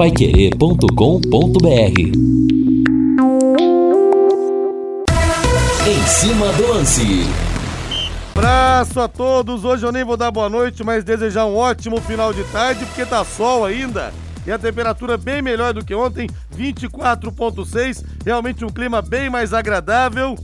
[0.00, 2.00] paiquerê.com.br
[5.86, 7.02] Em cima do lance.
[8.34, 9.62] Abraço a todos.
[9.62, 13.04] Hoje eu nem vou dar boa noite, mas desejar um ótimo final de tarde, porque
[13.04, 14.10] tá sol ainda.
[14.46, 18.02] E a temperatura bem melhor do que ontem, 24.6.
[18.24, 20.34] Realmente um clima bem mais agradável.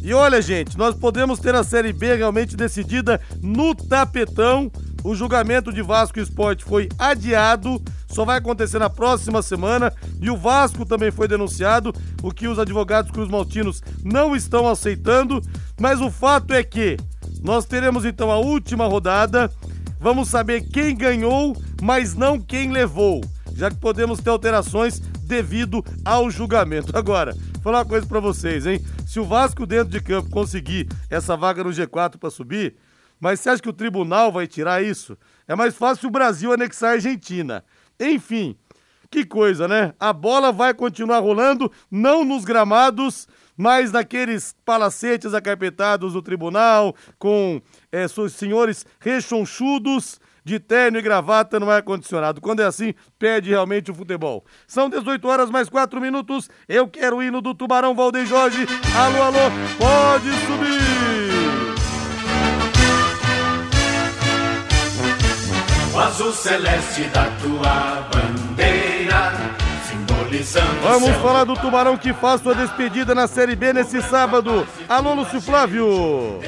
[0.00, 4.70] E olha, gente, nós podemos ter a Série B realmente decidida no tapetão.
[5.02, 9.92] O julgamento de Vasco Esporte foi adiado, só vai acontecer na próxima semana.
[10.20, 11.92] E o Vasco também foi denunciado,
[12.22, 15.40] o que os advogados Cruz Maltinos não estão aceitando.
[15.80, 16.96] Mas o fato é que
[17.42, 19.50] nós teremos então a última rodada.
[19.98, 23.22] Vamos saber quem ganhou, mas não quem levou,
[23.54, 26.96] já que podemos ter alterações devido ao julgamento.
[26.96, 28.84] Agora, falar uma coisa para vocês, hein?
[29.06, 32.76] Se o Vasco dentro de campo conseguir essa vaga no G4 para subir,
[33.20, 35.16] mas você acha que o tribunal vai tirar isso?
[35.46, 37.64] É mais fácil o Brasil anexar a Argentina.
[38.00, 38.56] Enfim,
[39.10, 39.92] que coisa, né?
[40.00, 47.60] A bola vai continuar rolando, não nos gramados, mas naqueles palacetes acarpetados do tribunal, com
[47.92, 52.40] é, seus senhores rechonchudos de terno e gravata no ar-condicionado.
[52.40, 54.44] Quando é assim, perde realmente o futebol.
[54.66, 56.48] São 18 horas mais 4 minutos.
[56.68, 58.66] Eu quero o hino do Tubarão Valdeir Jorge.
[58.96, 61.09] Alô, alô, pode subir!
[66.00, 69.34] O azul celeste da tua bandeira,
[69.86, 70.80] simbolizando.
[70.82, 74.66] Vamos falar do Tubarão que faz sua despedida na Série B nesse sábado.
[74.88, 76.40] Alô, Lúcio Flávio!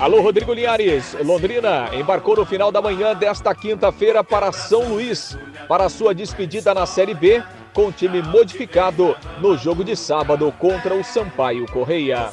[0.00, 1.14] Alô, Rodrigo Linhares.
[1.22, 5.36] Londrina embarcou no final da manhã desta quinta-feira para São Luís
[5.68, 11.04] para sua despedida na Série B com time modificado no jogo de sábado contra o
[11.04, 12.32] Sampaio Correia.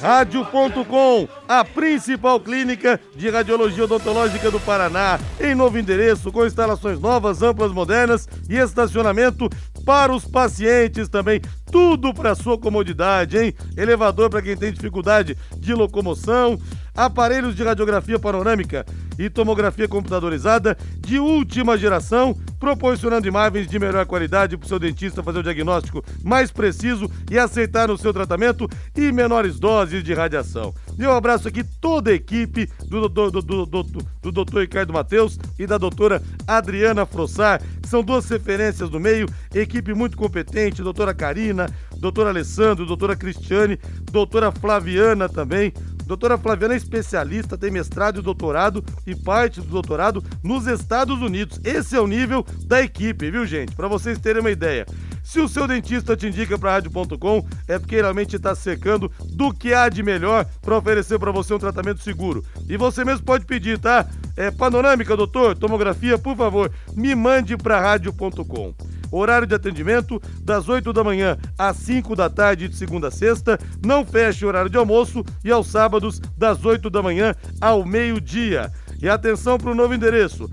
[0.00, 7.42] Rádio.com, a principal clínica de radiologia odontológica do Paraná, em novo endereço, com instalações novas,
[7.42, 9.48] amplas, modernas e estacionamento
[9.84, 11.40] para os pacientes também.
[11.72, 13.54] Tudo para sua comodidade, hein?
[13.76, 16.60] Elevador para quem tem dificuldade de locomoção,
[16.94, 18.84] aparelhos de radiografia panorâmica
[19.18, 25.22] e tomografia computadorizada de última geração, proporcionando imagens de melhor qualidade para o seu dentista
[25.22, 30.74] fazer o diagnóstico mais preciso e aceitar o seu tratamento e menores doses de radiação.
[30.98, 33.82] Um abraço aqui toda a equipe do, do, do, do, do,
[34.22, 39.26] do doutor Ricardo Mateus e da doutora Adriana Frossar, que são duas referências do meio,
[39.54, 41.61] equipe muito competente, doutora Karina,
[41.96, 43.78] doutora Alessandro, doutora Cristiane,
[44.10, 45.72] doutora Flaviana também,
[46.12, 51.60] Doutora Flaviana é especialista, tem mestrado e doutorado e parte do doutorado nos Estados Unidos.
[51.64, 53.74] Esse é o nível da equipe, viu, gente?
[53.74, 54.86] Para vocês terem uma ideia.
[55.22, 59.72] Se o seu dentista te indica para rádio.com, é porque realmente está secando do que
[59.72, 62.44] há de melhor para oferecer para você um tratamento seguro.
[62.68, 64.06] E você mesmo pode pedir, tá?
[64.36, 68.74] É panorâmica, doutor, tomografia, por favor, me mande para rádio.com.
[69.12, 73.58] Horário de atendimento das 8 da manhã às 5 da tarde de segunda a sexta.
[73.84, 78.72] Não feche o horário de almoço e aos sábados das 8 da manhã ao meio-dia.
[79.00, 80.50] E atenção para o novo endereço.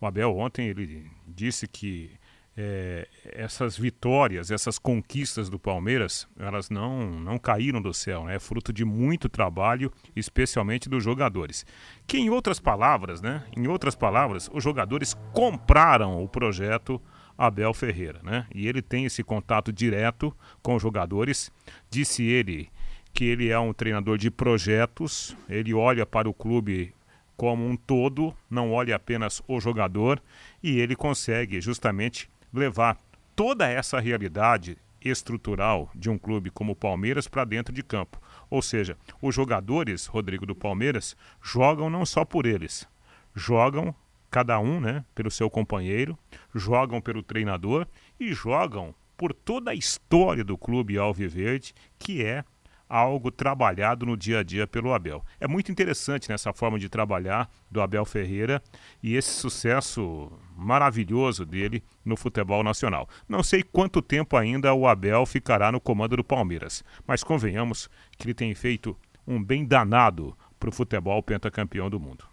[0.00, 2.12] O Abel ontem ele disse que
[2.56, 8.36] é, essas vitórias, essas conquistas do Palmeiras, elas não, não caíram do céu, né?
[8.36, 11.64] é fruto de muito trabalho, especialmente dos jogadores.
[12.06, 13.44] Que em outras palavras, né?
[13.56, 17.00] Em outras palavras, os jogadores compraram o projeto
[17.38, 18.46] Abel Ferreira, né?
[18.54, 21.50] E ele tem esse contato direto com os jogadores.
[21.88, 22.68] Disse ele
[23.12, 26.94] que ele é um treinador de projetos, ele olha para o clube
[27.36, 30.22] como um todo, não olha apenas o jogador,
[30.62, 32.98] e ele consegue justamente levar
[33.34, 38.20] toda essa realidade estrutural de um clube como o Palmeiras para dentro de campo.
[38.50, 42.86] Ou seja, os jogadores, Rodrigo do Palmeiras, jogam não só por eles,
[43.34, 43.94] jogam
[44.30, 46.16] cada um, né, pelo seu companheiro,
[46.54, 47.86] jogam pelo treinador
[48.18, 52.44] e jogam por toda a história do clube Alviverde, que é
[52.90, 55.24] algo trabalhado no dia a dia pelo Abel.
[55.38, 58.60] É muito interessante nessa forma de trabalhar do Abel Ferreira
[59.00, 63.08] e esse sucesso maravilhoso dele no futebol nacional.
[63.28, 67.88] Não sei quanto tempo ainda o Abel ficará no comando do Palmeiras, mas convenhamos
[68.18, 72.24] que ele tem feito um bem danado para o futebol pentacampeão do mundo.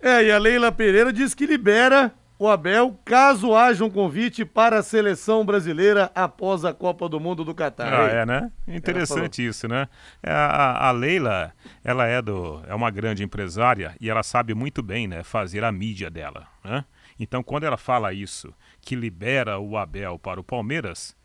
[0.00, 4.78] É, e a Leila Pereira diz que libera o Abel caso haja um convite para
[4.78, 7.92] a seleção brasileira após a Copa do Mundo do Catar.
[7.92, 8.52] Ah, é, né?
[8.66, 9.88] Interessante isso, né?
[10.22, 11.52] É, a, a, Leila,
[11.82, 15.72] ela é, do, é uma grande empresária e ela sabe muito bem né, fazer a
[15.72, 16.84] mídia dela, né?
[17.20, 21.16] Então, quando ela fala isso, que libera o Abel para o Palmeiras,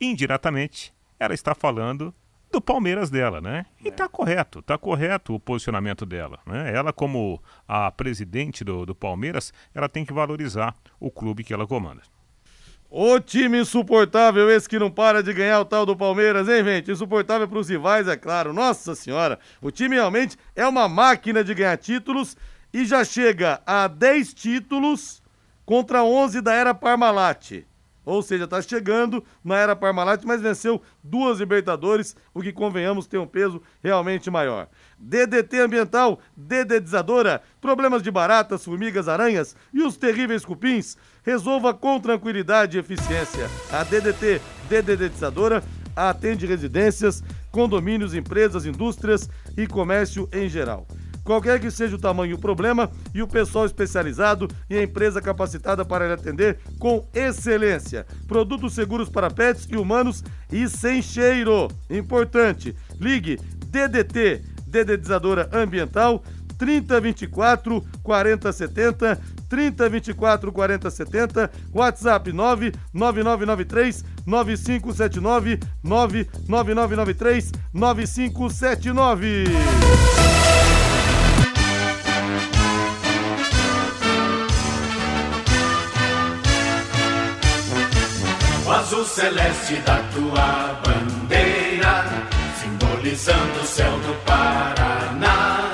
[0.00, 2.14] indiretamente ela está falando
[2.50, 3.66] do Palmeiras dela, né?
[3.84, 3.90] E é.
[3.90, 6.72] tá correto, tá correto o posicionamento dela, né?
[6.74, 11.66] Ela como a presidente do, do Palmeiras, ela tem que valorizar o clube que ela
[11.66, 12.02] comanda.
[12.92, 16.90] O time insuportável, esse que não para de ganhar o tal do Palmeiras, hein, gente?
[16.90, 18.52] Insuportável para os rivais, é claro.
[18.52, 22.36] Nossa Senhora, o time realmente é uma máquina de ganhar títulos
[22.72, 25.22] e já chega a 10 títulos
[25.64, 27.64] contra 11 da era Parmalat.
[28.04, 33.20] Ou seja, está chegando na era Parmalat, mas venceu duas Libertadores, o que convenhamos tem
[33.20, 34.68] um peso realmente maior.
[34.98, 42.76] DDT ambiental, dedetizadora, problemas de baratas, formigas, aranhas e os terríveis cupins, resolva com tranquilidade
[42.76, 43.48] e eficiência.
[43.70, 45.62] A DDT, dedetizadora,
[45.94, 50.86] atende residências, condomínios, empresas, indústrias e comércio em geral
[51.24, 55.84] qualquer que seja o tamanho do problema, e o pessoal especializado e a empresa capacitada
[55.84, 58.06] para lhe atender com excelência.
[58.26, 61.68] Produtos seguros para pets e humanos e sem cheiro.
[61.88, 66.22] Importante, ligue DDT, dedetizadora ambiental,
[66.58, 69.18] 3024 4070
[69.48, 79.44] 3024 4070, WhatsApp 99993 9579 99993 9579.
[88.90, 92.06] Azul celeste da tua bandeira,
[92.60, 95.70] simbolizando o céu do Paraná.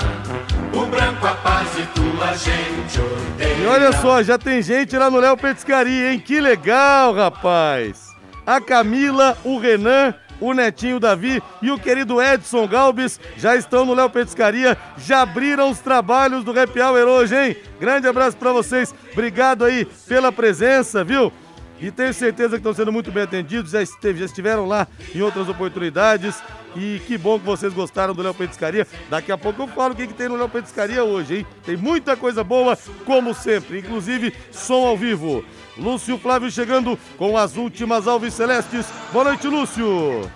[0.74, 3.56] O branco a paz e tua gente odeia.
[3.56, 6.20] E olha só, já tem gente lá no Léo Petiscaria, hein?
[6.20, 8.14] Que legal, rapaz!
[8.44, 13.94] A Camila, o Renan, o netinho Davi e o querido Edson Galbis já estão no
[13.94, 17.56] Léo Petiscaria, já abriram os trabalhos do Happy Hour hoje, hein?
[17.80, 21.32] Grande abraço para vocês, obrigado aí pela presença, viu?
[21.80, 25.20] E tenho certeza que estão sendo muito bem atendidos, já, esteve, já estiveram lá em
[25.20, 26.42] outras oportunidades.
[26.74, 28.86] E que bom que vocês gostaram do Léo Petiscaria.
[29.08, 31.46] Daqui a pouco eu falo o que, que tem no Léo Petiscaria hoje, hein?
[31.64, 32.76] Tem muita coisa boa,
[33.06, 35.42] como sempre, inclusive som ao vivo.
[35.76, 38.86] Lúcio Flávio chegando com as últimas alves celestes.
[39.12, 40.30] Boa noite, Lúcio.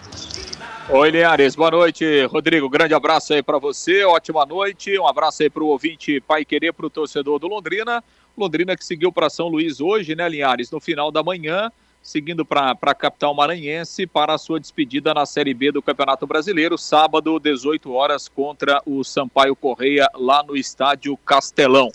[0.89, 2.25] Oi, Linhares, boa noite.
[2.25, 4.99] Rodrigo, grande abraço aí para você, ótima noite.
[4.99, 8.03] Um abraço aí para o ouvinte Pai Querer, para o torcedor do Londrina.
[8.41, 11.71] Londrina que seguiu para São Luís hoje, né, Linhares, no final da manhã,
[12.03, 16.79] seguindo para a capital maranhense para a sua despedida na Série B do Campeonato Brasileiro,
[16.79, 21.91] sábado, 18 horas, contra o Sampaio Correia, lá no estádio Castelão.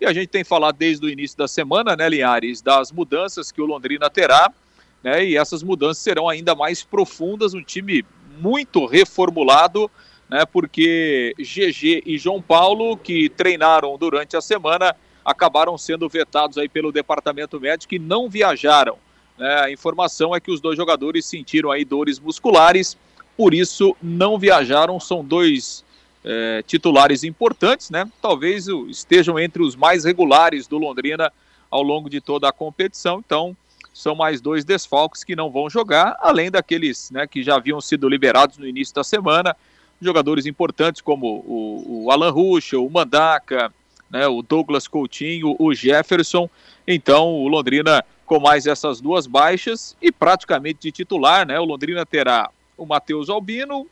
[0.00, 3.60] E a gente tem falado desde o início da semana, né, Linhares, das mudanças que
[3.60, 4.50] o Londrina terá,
[5.02, 8.04] né, e essas mudanças serão ainda mais profundas, um time
[8.40, 9.90] muito reformulado,
[10.28, 16.68] né, porque GG e João Paulo, que treinaram durante a semana, acabaram sendo vetados aí
[16.68, 18.96] pelo departamento médico e não viajaram.
[19.38, 19.60] Né?
[19.60, 22.96] A informação é que os dois jogadores sentiram aí dores musculares,
[23.36, 24.98] por isso não viajaram.
[25.00, 25.84] São dois
[26.24, 28.08] é, titulares importantes, né?
[28.20, 31.32] Talvez estejam entre os mais regulares do Londrina
[31.70, 33.22] ao longo de toda a competição.
[33.24, 33.56] Então,
[33.92, 38.08] são mais dois desfalques que não vão jogar, além daqueles né, que já haviam sido
[38.08, 39.56] liberados no início da semana.
[40.00, 43.72] Jogadores importantes como o, o Alan Ruschel, o Mandaca,
[44.12, 46.48] né, o Douglas Coutinho, o Jefferson.
[46.86, 51.58] Então, o Londrina com mais essas duas baixas e praticamente de titular, né?
[51.58, 53.86] O Londrina terá o Matheus Albino,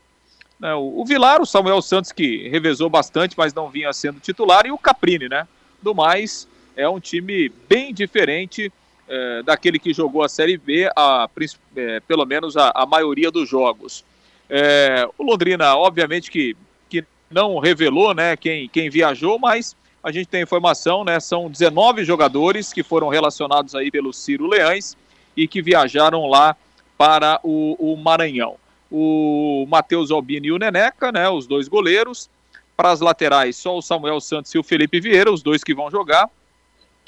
[0.59, 4.65] né, o, o Vilar, o Samuel Santos que revezou bastante, mas não vinha sendo titular,
[4.65, 5.47] e o Caprini, né?
[5.81, 8.71] Do mais, é um time bem diferente
[9.07, 11.29] é, daquele que jogou a Série B, a,
[11.75, 14.05] é, pelo menos a, a, maioria dos jogos.
[14.49, 16.55] É, o Londrina, obviamente que,
[16.89, 21.19] que não revelou né, quem, quem viajou, mas a gente tem informação, né?
[21.19, 24.97] São 19 jogadores que foram relacionados aí pelo Ciro Leães
[25.37, 26.55] e que viajaram lá
[26.97, 28.55] para o, o Maranhão.
[28.89, 31.29] O Matheus Albini e o Neneca, né?
[31.29, 32.29] Os dois goleiros.
[32.75, 35.91] Para as laterais, só o Samuel Santos e o Felipe Vieira, os dois que vão
[35.91, 36.27] jogar.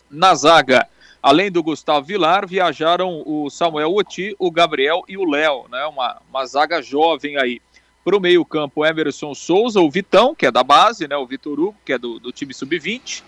[0.10, 0.88] Na zaga,
[1.22, 5.84] além do Gustavo Vilar, viajaram o Samuel Oti, o Gabriel e o Léo, né?
[5.86, 7.60] Uma, uma zaga jovem aí.
[8.04, 11.16] Para o meio-campo, Emerson Souza, o Vitão, que é da base, né?
[11.16, 13.24] O Vitor Hugo, que é do, do time sub-20,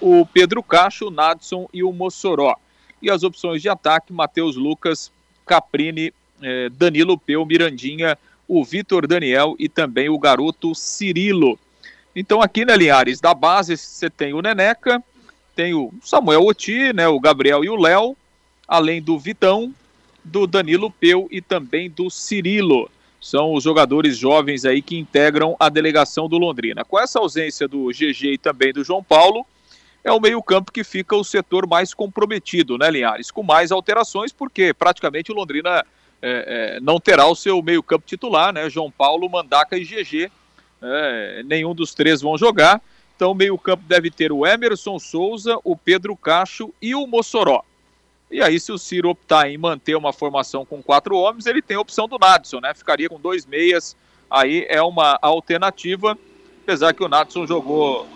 [0.00, 2.54] o Pedro Cacho, o Nadson e o Mossoró.
[3.00, 5.10] E as opções de ataque, Matheus Lucas,
[5.46, 6.12] Caprini,
[6.42, 11.58] eh, Danilo Peu, Mirandinha, o Vitor Daniel e também o garoto Cirilo.
[12.14, 15.02] Então aqui, né, Linhares, da base você tem o Neneca,
[15.54, 18.16] tem o Samuel Oti, né, o Gabriel e o Léo,
[18.66, 19.72] além do Vitão,
[20.24, 22.90] do Danilo Peu e também do Cirilo.
[23.20, 26.84] São os jogadores jovens aí que integram a delegação do Londrina.
[26.84, 29.44] Com essa ausência do GG e também do João Paulo,
[30.02, 33.30] é o meio-campo que fica o setor mais comprometido, né, Linhares?
[33.30, 35.84] Com mais alterações, porque praticamente o Londrina
[36.22, 38.68] é, é, não terá o seu meio-campo titular, né?
[38.70, 40.30] João Paulo, Mandaca e GG.
[40.82, 42.80] É, nenhum dos três vão jogar.
[43.14, 47.62] Então, o meio-campo deve ter o Emerson Souza, o Pedro Cacho e o Mossoró.
[48.30, 51.76] E aí, se o Ciro optar em manter uma formação com quatro homens, ele tem
[51.76, 52.72] a opção do Nadson, né?
[52.72, 53.96] Ficaria com dois meias.
[54.30, 56.16] Aí é uma alternativa,
[56.62, 58.06] apesar que o Nadson jogou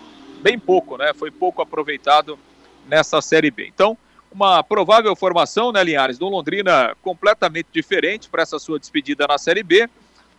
[0.41, 1.13] bem pouco, né?
[1.13, 2.39] Foi pouco aproveitado
[2.87, 3.67] nessa Série B.
[3.67, 3.97] Então,
[4.31, 9.63] uma provável formação, né, Linhares, do Londrina completamente diferente para essa sua despedida na Série
[9.63, 9.89] B.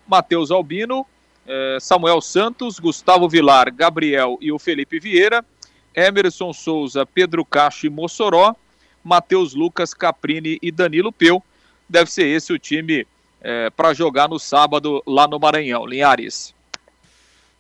[0.07, 1.07] Matheus Albino,
[1.47, 5.45] eh, Samuel Santos, Gustavo Vilar, Gabriel e o Felipe Vieira,
[5.95, 8.55] Emerson Souza, Pedro Cacho e Mossoró,
[9.07, 11.43] Matheus Lucas, Caprini e Danilo Peu.
[11.89, 13.07] Deve ser esse o time
[13.41, 15.87] eh, para jogar no sábado lá no Maranhão.
[15.87, 16.53] Linhares.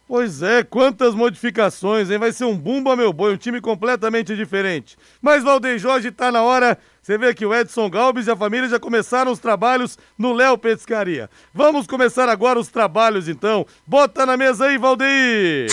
[0.09, 2.19] Pois é, quantas modificações, hein?
[2.19, 4.97] Vai ser um bumba, meu boi, um time completamente diferente.
[5.21, 6.79] Mas Valdeir Jorge tá na hora.
[7.03, 10.59] Você vê que o Edson Galbis e a família já começaram os trabalhos no Léo
[10.59, 11.29] Pescaria.
[11.53, 13.67] Vamos começar agora os trabalhos, então.
[13.85, 15.69] Bota na mesa aí, Valdeir!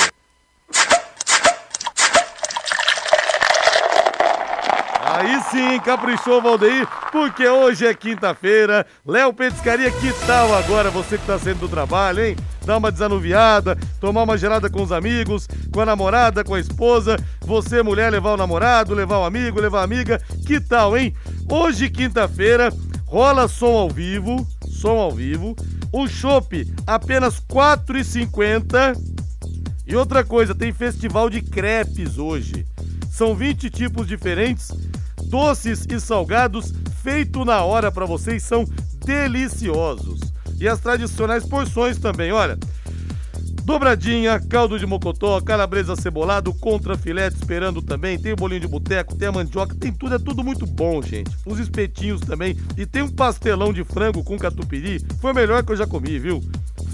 [5.16, 8.84] Aí sim, caprichou Valdeir, porque hoje é quinta-feira.
[9.06, 12.36] Léo Petiscaria, que tal agora você que tá saindo do trabalho, hein?
[12.66, 17.16] Dar uma desanuviada, tomar uma gelada com os amigos, com a namorada, com a esposa.
[17.42, 20.20] Você, mulher, levar o namorado, levar o amigo, levar a amiga.
[20.48, 21.14] Que tal, hein?
[21.48, 22.74] Hoje, quinta-feira,
[23.06, 25.56] rola som ao vivo, som ao vivo.
[25.92, 28.98] O chopp apenas R$ 4,50.
[29.86, 32.66] E outra coisa, tem festival de crepes hoje.
[33.12, 34.72] São 20 tipos diferentes
[35.34, 36.72] doces e salgados
[37.02, 38.66] feito na hora para vocês são
[39.04, 40.20] deliciosos.
[40.60, 42.56] E as tradicionais porções também, olha.
[43.64, 48.20] Dobradinha, caldo de mocotó, calabresa cebolado, contra filete esperando também.
[48.20, 51.32] Tem bolinho de boteco, tem a mandioca, tem tudo, é tudo muito bom, gente.
[51.48, 52.56] Os espetinhos também.
[52.78, 55.04] E tem um pastelão de frango com catupiry.
[55.20, 56.44] Foi o melhor que eu já comi, viu?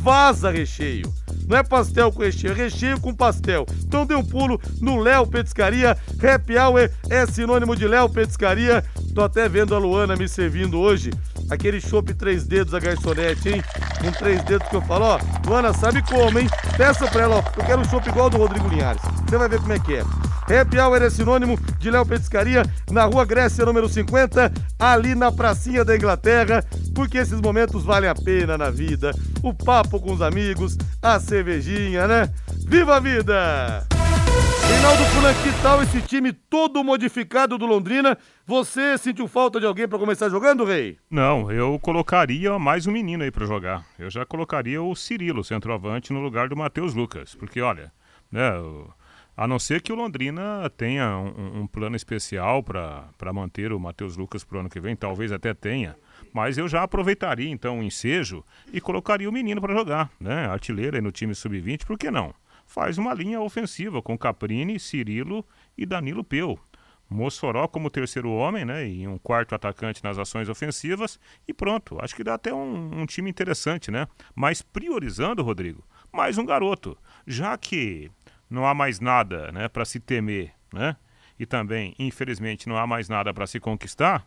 [0.02, 1.14] Vaza recheio.
[1.50, 3.66] Não é pastel com recheio, é recheio com pastel.
[3.84, 5.98] Então dê um pulo no Léo Petiscaria.
[6.22, 8.86] Happy Hour é sinônimo de Léo Petiscaria.
[9.16, 11.12] Tô até vendo a Luana me servindo hoje.
[11.50, 13.64] Aquele chopp três dedos da garçonete, hein?
[14.00, 15.20] Com três dedos que eu falo, ó.
[15.48, 16.48] Luana, sabe como, hein?
[16.78, 17.60] Peça pra ela, ó.
[17.60, 19.02] Eu quero um chopp igual do Rodrigo Linhares.
[19.28, 20.04] Você vai ver como é que é.
[20.50, 25.86] Happy Hour é sinônimo de Léo Petiscaria, na rua Grécia, número 50, ali na pracinha
[25.86, 26.66] da Inglaterra,
[26.96, 29.12] porque esses momentos valem a pena na vida.
[29.44, 32.34] O papo com os amigos, a cervejinha, né?
[32.68, 33.86] Viva a vida!
[34.68, 38.18] Reinaldo Fulan, que tal esse time todo modificado do Londrina?
[38.48, 40.98] Você sentiu falta de alguém para começar jogando, Rei?
[41.12, 43.86] Não, eu colocaria mais um menino aí para jogar.
[44.00, 47.36] Eu já colocaria o Cirilo, centroavante, no lugar do Matheus Lucas.
[47.36, 47.92] Porque, olha,
[48.32, 48.52] né,
[49.40, 54.18] a não ser que o Londrina tenha um, um plano especial para manter o Matheus
[54.18, 55.96] Lucas para o ano que vem, talvez até tenha.
[56.34, 58.44] Mas eu já aproveitaria então o ensejo
[58.74, 60.46] e colocaria o menino para jogar, né?
[60.48, 62.34] Artilheiro aí no time sub-20, por que não?
[62.68, 65.46] Faz uma linha ofensiva com Caprini, Cirilo
[65.78, 66.60] e Danilo Peu.
[67.10, 68.86] Mossoró como terceiro homem, né?
[68.90, 71.18] E um quarto atacante nas ações ofensivas.
[71.48, 74.06] E pronto, acho que dá até um, um time interessante, né?
[74.36, 75.82] Mas priorizando, Rodrigo,
[76.12, 76.98] mais um garoto.
[77.26, 78.12] Já que
[78.50, 80.96] não há mais nada né, para se temer, né?
[81.38, 84.26] E também, infelizmente, não há mais nada para se conquistar,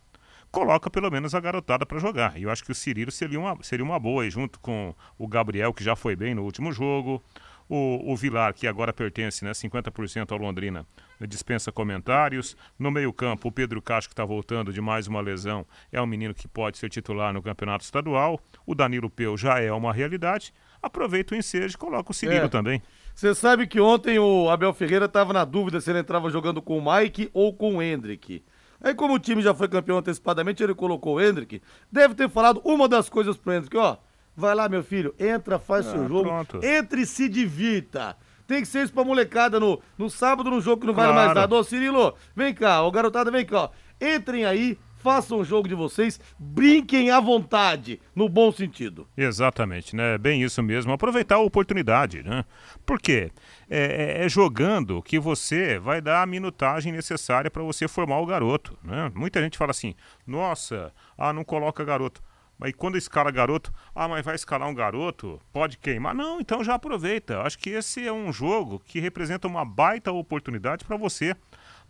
[0.50, 2.38] coloca pelo menos a garotada para jogar.
[2.38, 5.74] E eu acho que o Cirilo seria uma, seria uma boa, junto com o Gabriel,
[5.74, 7.22] que já foi bem no último jogo,
[7.68, 10.86] o, o Vilar, que agora pertence né, 50% ao Londrina,
[11.26, 12.54] dispensa comentários.
[12.78, 16.34] No meio-campo, o Pedro Castro, que está voltando de mais uma lesão, é um menino
[16.34, 18.38] que pode ser titular no campeonato estadual.
[18.66, 20.52] O Danilo Peu já é uma realidade.
[20.82, 22.48] Aproveita o ensejo e coloca o Cirilo é.
[22.48, 22.82] também.
[23.14, 26.78] Você sabe que ontem o Abel Ferreira estava na dúvida se ele entrava jogando com
[26.78, 28.42] o Mike ou com o Hendrick.
[28.80, 31.62] Aí, como o time já foi campeão antecipadamente, ele colocou o Hendrick.
[31.90, 33.96] Deve ter falado uma das coisas pro Hendrick, ó.
[34.34, 36.24] Vai lá, meu filho, entra, faz ah, seu jogo.
[36.24, 36.60] Pronto.
[36.64, 38.16] Entre e se divirta.
[38.46, 41.12] Tem que ser isso pra molecada no, no sábado, no jogo que não claro.
[41.12, 41.54] vale mais nada.
[41.54, 43.70] Ô, Cirilo, vem cá, ô garotada, vem cá, ó.
[44.00, 49.06] Entrem aí, façam o jogo de vocês, brinquem à vontade, no bom sentido.
[49.16, 50.16] Exatamente, né?
[50.16, 52.44] Bem isso mesmo, aproveitar a oportunidade, né?
[52.86, 53.30] Porque
[53.68, 58.26] é, é, é jogando que você vai dar a minutagem necessária para você formar o
[58.26, 59.10] garoto, né?
[59.14, 59.94] Muita gente fala assim,
[60.26, 62.22] nossa, ah, não coloca garoto.
[62.58, 66.14] Mas quando escala garoto, ah, mas vai escalar um garoto, pode queimar.
[66.14, 67.40] Não, então já aproveita.
[67.40, 71.34] Acho que esse é um jogo que representa uma baita oportunidade para você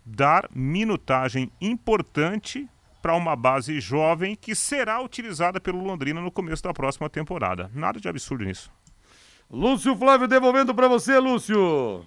[0.05, 2.67] dar minutagem importante
[3.03, 7.69] para uma base jovem que será utilizada pelo Londrina no começo da próxima temporada.
[7.75, 8.71] Nada de absurdo nisso.
[9.51, 12.07] Lúcio Flávio devolvendo para você, Lúcio.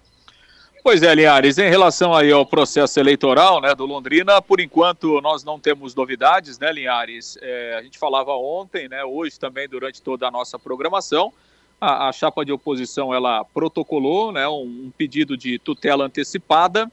[0.82, 5.44] Pois é, Linhares, em relação aí ao processo eleitoral né, do Londrina, por enquanto nós
[5.44, 7.38] não temos novidades, né, Linhares?
[7.42, 11.34] É, a gente falava ontem, né, hoje também durante toda a nossa programação,
[11.82, 16.90] a, a chapa de oposição ela protocolou né, um, um pedido de tutela antecipada,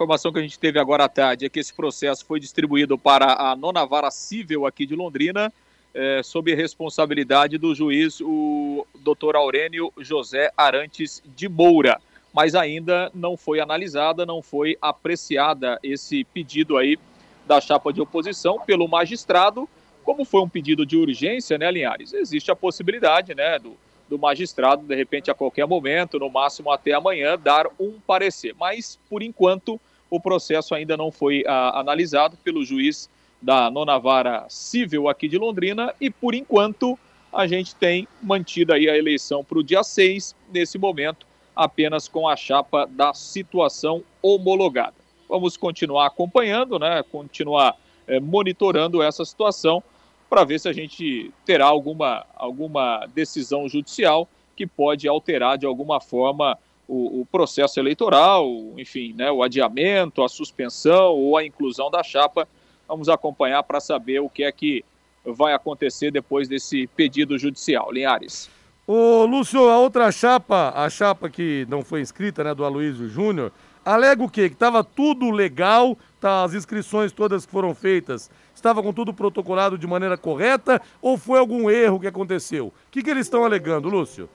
[0.00, 3.34] informação que a gente teve agora à tarde é que esse processo foi distribuído para
[3.34, 5.52] a nona vara civil aqui de Londrina,
[5.92, 12.00] é, sob responsabilidade do juiz, o doutor Aurênio José Arantes de Moura.
[12.32, 16.98] Mas ainda não foi analisada, não foi apreciada esse pedido aí
[17.46, 19.68] da chapa de oposição pelo magistrado.
[20.02, 22.14] Como foi um pedido de urgência, né, Linhares?
[22.14, 23.76] Existe a possibilidade, né, do,
[24.08, 28.54] do magistrado, de repente, a qualquer momento, no máximo até amanhã, dar um parecer.
[28.58, 29.78] Mas, por enquanto,
[30.10, 33.08] o processo ainda não foi a, ah, analisado pelo juiz
[33.40, 36.98] da nona vara civil aqui de Londrina e, por enquanto,
[37.32, 42.28] a gente tem mantido aí a eleição para o dia 6, nesse momento, apenas com
[42.28, 44.94] a chapa da situação homologada.
[45.28, 47.76] Vamos continuar acompanhando, né, continuar
[48.06, 49.82] é, monitorando essa situação
[50.28, 56.00] para ver se a gente terá alguma, alguma decisão judicial que pode alterar de alguma
[56.00, 56.58] forma
[56.90, 62.48] o, o, processo eleitoral, enfim, né, o adiamento, a suspensão ou a inclusão da chapa.
[62.88, 64.84] Vamos acompanhar para saber o que é que
[65.24, 67.92] vai acontecer depois desse pedido judicial.
[67.92, 68.50] Linhares.
[68.88, 73.52] Ô, Lúcio, a outra chapa, a chapa que não foi inscrita, né, do Aloysio Júnior,
[73.84, 74.48] alega o quê?
[74.48, 79.78] Que estava tudo legal, tá, as inscrições todas que foram feitas, estava com tudo protocolado
[79.78, 82.66] de maneira correta ou foi algum erro que aconteceu?
[82.66, 84.28] O que, que eles estão alegando, Lúcio?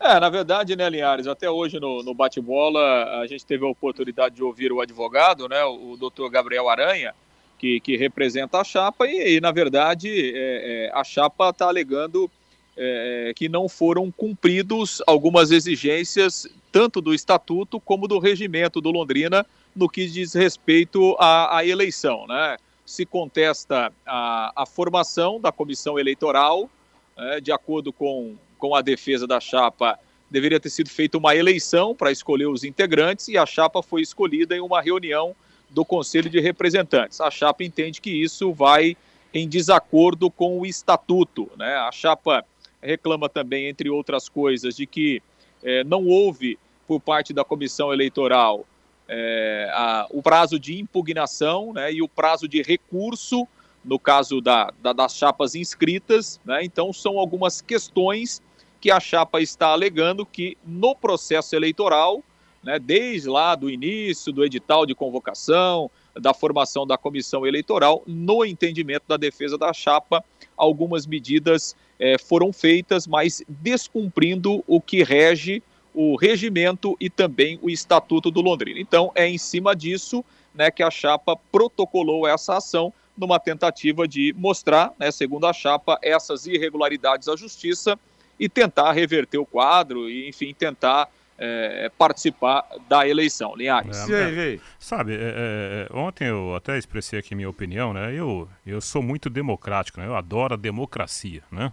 [0.00, 4.34] É, na verdade, né, Linhares, até hoje no, no bate-bola a gente teve a oportunidade
[4.34, 7.14] de ouvir o advogado, né, o, o doutor Gabriel Aranha,
[7.58, 12.30] que, que representa a chapa, e, e na verdade é, é, a chapa está alegando
[12.74, 19.44] é, que não foram cumpridos algumas exigências tanto do estatuto como do regimento do Londrina
[19.76, 22.56] no que diz respeito à, à eleição, né?
[22.86, 26.70] Se contesta a, a formação da comissão eleitoral,
[27.16, 29.98] né, de acordo com com a defesa da chapa,
[30.30, 34.54] deveria ter sido feita uma eleição para escolher os integrantes e a chapa foi escolhida
[34.54, 35.34] em uma reunião
[35.70, 37.20] do Conselho de Representantes.
[37.20, 38.96] A chapa entende que isso vai
[39.32, 41.50] em desacordo com o estatuto.
[41.56, 41.74] Né?
[41.76, 42.44] A chapa
[42.82, 45.22] reclama também, entre outras coisas, de que
[45.62, 48.66] eh, não houve, por parte da comissão eleitoral,
[49.08, 53.46] eh, a, o prazo de impugnação né, e o prazo de recurso,
[53.84, 56.40] no caso da, da, das chapas inscritas.
[56.44, 56.64] Né?
[56.64, 58.42] Então, são algumas questões
[58.80, 62.22] que a chapa está alegando que no processo eleitoral,
[62.62, 68.44] né, desde lá do início do edital de convocação, da formação da comissão eleitoral, no
[68.44, 70.24] entendimento da defesa da chapa,
[70.56, 75.62] algumas medidas eh, foram feitas, mas descumprindo o que rege
[75.94, 78.80] o regimento e também o estatuto do Londrina.
[78.80, 84.34] Então, é em cima disso né, que a chapa protocolou essa ação numa tentativa de
[84.36, 87.98] mostrar, né, segundo a chapa, essas irregularidades à justiça
[88.40, 93.54] e tentar reverter o quadro e, enfim, tentar é, participar da eleição.
[93.54, 94.08] Linhares.
[94.08, 98.14] É, é, sabe, é, é, é, ontem eu até expressei aqui minha opinião, né?
[98.14, 100.06] Eu, eu sou muito democrático, né?
[100.06, 101.70] Eu adoro a democracia, né?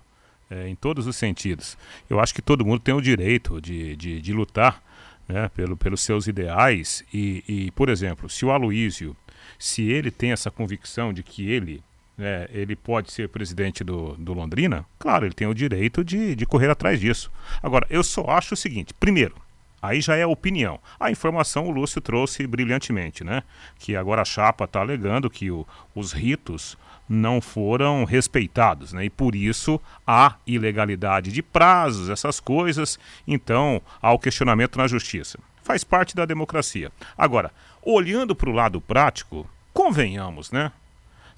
[0.66, 1.78] em todos os sentidos.
[2.10, 4.82] Eu acho que todo mundo tem o direito de, de, de lutar
[5.28, 5.50] né?
[5.50, 9.14] Pelo, pelos seus ideais e, e, por exemplo, se o Aloísio,
[9.60, 11.84] se ele tem essa convicção de que ele
[12.20, 16.46] é, ele pode ser presidente do, do Londrina, claro, ele tem o direito de, de
[16.46, 17.32] correr atrás disso.
[17.62, 19.36] Agora, eu só acho o seguinte: primeiro,
[19.82, 20.80] aí já é opinião.
[21.00, 23.44] A informação o Lúcio trouxe brilhantemente, né?
[23.78, 26.78] Que agora a chapa está alegando que o, os ritos
[27.08, 29.06] não foram respeitados, né?
[29.06, 33.00] E por isso há ilegalidade de prazos, essas coisas.
[33.28, 35.40] Então, há o questionamento na justiça.
[35.64, 36.92] Faz parte da democracia.
[37.18, 37.52] Agora,
[37.84, 40.72] olhando para o lado prático, convenhamos, né?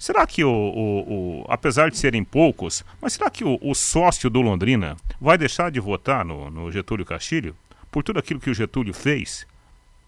[0.00, 4.30] Será que o, o, o, apesar de serem poucos, mas será que o, o, sócio
[4.30, 7.54] do Londrina vai deixar de votar no, no Getúlio Castilho
[7.92, 9.46] por tudo aquilo que o Getúlio fez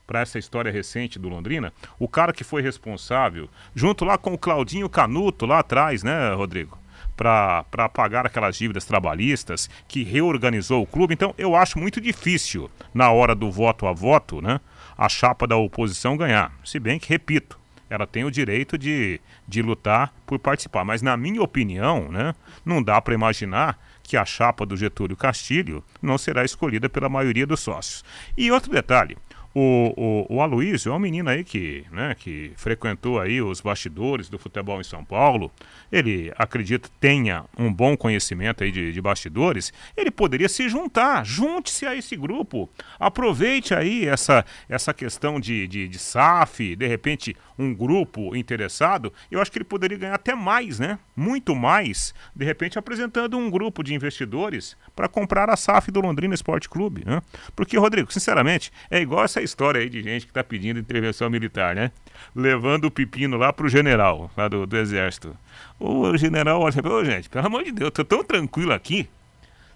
[0.07, 4.39] para essa história recente do Londrina, o cara que foi responsável, junto lá com o
[4.39, 6.79] Claudinho Canuto lá atrás, né, Rodrigo?
[7.15, 11.13] Para pagar aquelas dívidas trabalhistas, que reorganizou o clube.
[11.13, 14.59] Então, eu acho muito difícil, na hora do voto a voto, né,
[14.97, 16.51] a chapa da oposição ganhar.
[16.65, 17.61] Se bem que, repito,
[17.93, 20.83] ela tem o direito de, de lutar por participar.
[20.83, 25.85] Mas, na minha opinião, né, não dá para imaginar que a chapa do Getúlio Castilho
[26.01, 28.03] não será escolhida pela maioria dos sócios.
[28.35, 29.19] E outro detalhe,
[29.55, 34.29] o, o, o Aloysio é um menino aí que, né, que frequentou aí os bastidores
[34.29, 35.53] do futebol em São Paulo.
[35.91, 39.73] Ele, acredito, tenha um bom conhecimento aí de, de bastidores.
[39.95, 42.71] Ele poderia se juntar, junte-se a esse grupo.
[42.99, 49.13] Aproveite aí essa, essa questão de, de, de SAF, de repente um grupo interessado.
[49.31, 50.99] Eu acho que ele poderia ganhar até mais, né?
[51.17, 56.35] Muito mais, de repente apresentando um grupo de investidores para comprar a SAF do Londrina
[56.35, 57.23] Esporte Clube, né?
[57.55, 61.75] Porque, Rodrigo, sinceramente, é igual essa história aí de gente que está pedindo intervenção militar,
[61.75, 61.91] né?
[62.35, 65.37] Levando o pepino lá pro general, lá do, do exército.
[65.79, 69.09] O general olha ô gente, pelo amor de Deus, eu tô tão tranquilo aqui.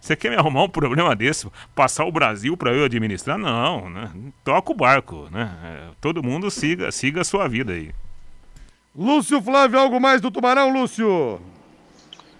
[0.06, 1.48] Você quer me arrumar um problema desse?
[1.74, 3.36] Passar o Brasil para eu administrar?
[3.36, 4.08] Não, né?
[4.44, 5.50] Toca o barco, né?
[5.64, 7.90] É, todo mundo siga, siga a sua vida aí.
[8.94, 11.40] Lúcio Flávio, algo mais do Tubarão, Lúcio?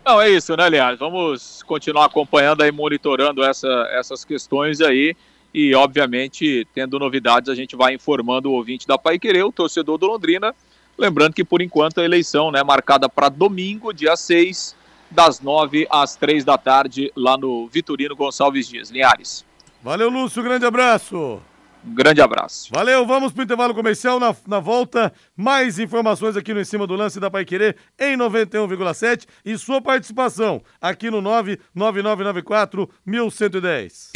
[0.04, 0.96] Não, é isso, né, aliás?
[0.96, 5.16] Vamos continuar acompanhando aí, monitorando essa, essas questões aí
[5.52, 9.98] e, obviamente, tendo novidades, a gente vai informando o ouvinte da Pai Querer, o torcedor
[9.98, 10.54] do Londrina.
[10.96, 14.76] Lembrando que, por enquanto, a eleição né, marcada para domingo, dia 6,
[15.10, 18.90] das 9 às 3 da tarde, lá no Vitorino Gonçalves Dias.
[18.90, 19.44] Linhares.
[19.82, 21.40] Valeu, Lúcio, grande abraço.
[21.86, 22.68] Um grande abraço.
[22.72, 24.18] Valeu, vamos para o intervalo comercial.
[24.18, 28.16] Na, na volta, mais informações aqui no Em Cima do Lance da Pai Querer em
[28.16, 34.10] 91,7 e sua participação aqui no 99994 1110.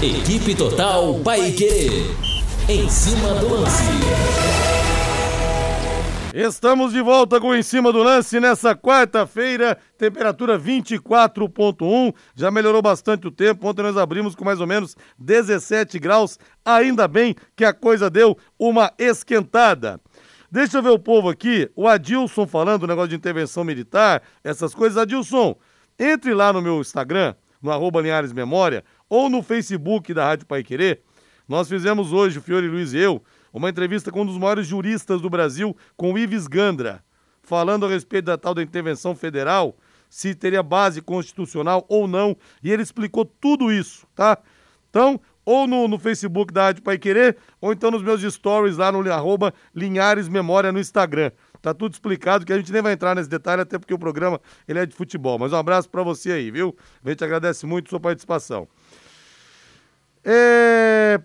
[0.00, 1.88] Equipe Total Paique.
[2.68, 4.53] Em cima do lance.
[6.36, 13.28] Estamos de volta com Em Cima do Lance nessa quarta-feira, temperatura 24.1, já melhorou bastante
[13.28, 17.72] o tempo, ontem nós abrimos com mais ou menos 17 graus, ainda bem que a
[17.72, 20.00] coisa deu uma esquentada.
[20.50, 24.98] Deixa eu ver o povo aqui, o Adilson falando negócio de intervenção militar, essas coisas.
[24.98, 25.54] Adilson,
[25.96, 30.64] entre lá no meu Instagram, no arroba Linhares Memória, ou no Facebook da Rádio Pai
[30.64, 31.00] Querer.
[31.46, 33.22] Nós fizemos hoje, o Fiore Luiz e eu,
[33.58, 37.04] uma entrevista com um dos maiores juristas do Brasil, com o Ives Gandra,
[37.42, 39.76] falando a respeito da tal da intervenção federal,
[40.10, 44.38] se teria base constitucional ou não, e ele explicou tudo isso, tá?
[44.90, 48.90] Então, ou no, no Facebook da Rádio Pai Querer, ou então nos meus stories lá
[48.90, 51.30] no arroba Linhares Memória no Instagram.
[51.60, 54.40] Tá tudo explicado, que a gente nem vai entrar nesse detalhe, até porque o programa
[54.68, 55.38] ele é de futebol.
[55.38, 56.76] Mas um abraço para você aí, viu?
[57.04, 58.68] A gente agradece muito a sua participação.
[60.22, 61.20] É...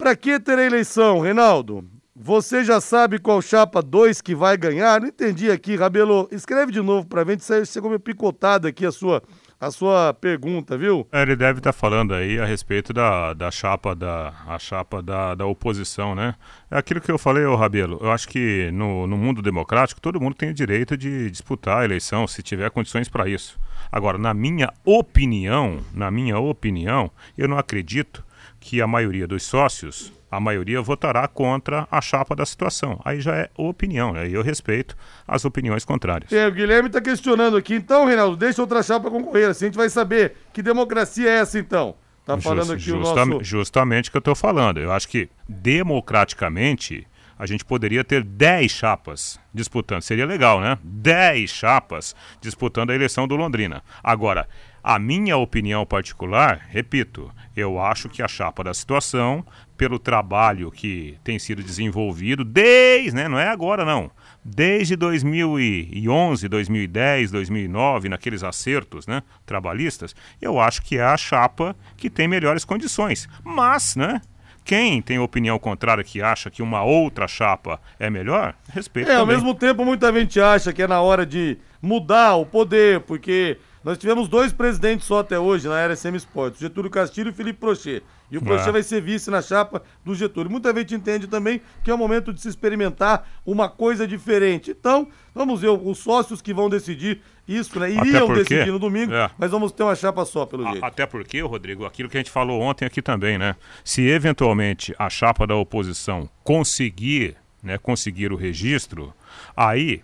[0.00, 1.84] Para que ter eleição, Reinaldo?
[2.16, 4.98] Você já sabe qual chapa 2 que vai ganhar?
[4.98, 6.26] Não entendi aqui, Rabelo.
[6.32, 9.22] Escreve de novo para ver se chegou meio picotado aqui a sua
[9.60, 11.06] a sua pergunta, viu?
[11.12, 15.02] É, ele deve estar tá falando aí a respeito da, da chapa da a chapa
[15.02, 16.34] da, da oposição, né?
[16.70, 17.98] É aquilo que eu falei, ô Rabelo.
[18.00, 21.84] Eu acho que no, no mundo democrático todo mundo tem o direito de disputar a
[21.84, 23.60] eleição se tiver condições para isso.
[23.92, 28.24] Agora, na minha opinião, na minha opinião, eu não acredito
[28.60, 33.00] que a maioria dos sócios a maioria votará contra a chapa da situação.
[33.04, 34.28] Aí já é opinião, né?
[34.28, 34.96] E eu respeito
[35.26, 36.32] as opiniões contrárias.
[36.32, 37.74] É, o Guilherme está questionando aqui.
[37.74, 39.48] Então, Reinaldo, deixa outra chapa concorrer.
[39.48, 41.96] Assim a gente vai saber que democracia é essa, então.
[42.24, 43.42] Tá falando aqui Just, o nosso...
[43.42, 44.78] Justamente o que eu estou falando.
[44.78, 50.02] Eu acho que, democraticamente, a gente poderia ter 10 chapas disputando.
[50.02, 50.78] Seria legal, né?
[50.84, 53.82] 10 chapas disputando a eleição do Londrina.
[54.04, 54.46] Agora,
[54.82, 59.44] a minha opinião particular, repito, eu acho que a chapa da situação
[59.76, 64.10] pelo trabalho que tem sido desenvolvido desde, né, não é agora não,
[64.44, 72.10] desde 2011, 2010, 2009, naqueles acertos, né, trabalhistas, eu acho que é a chapa que
[72.10, 73.28] tem melhores condições.
[73.44, 74.20] Mas, né,
[74.64, 79.20] quem tem opinião contrária que acha que uma outra chapa é melhor, respeito É, também.
[79.20, 83.56] ao mesmo tempo muita gente acha que é na hora de mudar o poder, porque
[83.82, 87.58] nós tivemos dois presidentes só até hoje na era SM Sports, Getúlio Castilho e Felipe
[87.58, 88.02] Prochet.
[88.30, 88.72] E o Prochet é.
[88.72, 90.50] vai ser vice na chapa do Getúlio.
[90.50, 94.70] Muita gente entende também que é o momento de se experimentar uma coisa diferente.
[94.70, 97.90] Então, vamos ver os sócios que vão decidir isso, né?
[97.90, 99.30] Iriam porque, decidir no domingo, é.
[99.36, 100.84] mas vamos ter uma chapa só, pelo jeito.
[100.84, 103.56] Até porque, Rodrigo, aquilo que a gente falou ontem aqui também, né?
[103.82, 109.12] Se eventualmente a chapa da oposição conseguir, né, conseguir o registro,
[109.56, 110.02] aí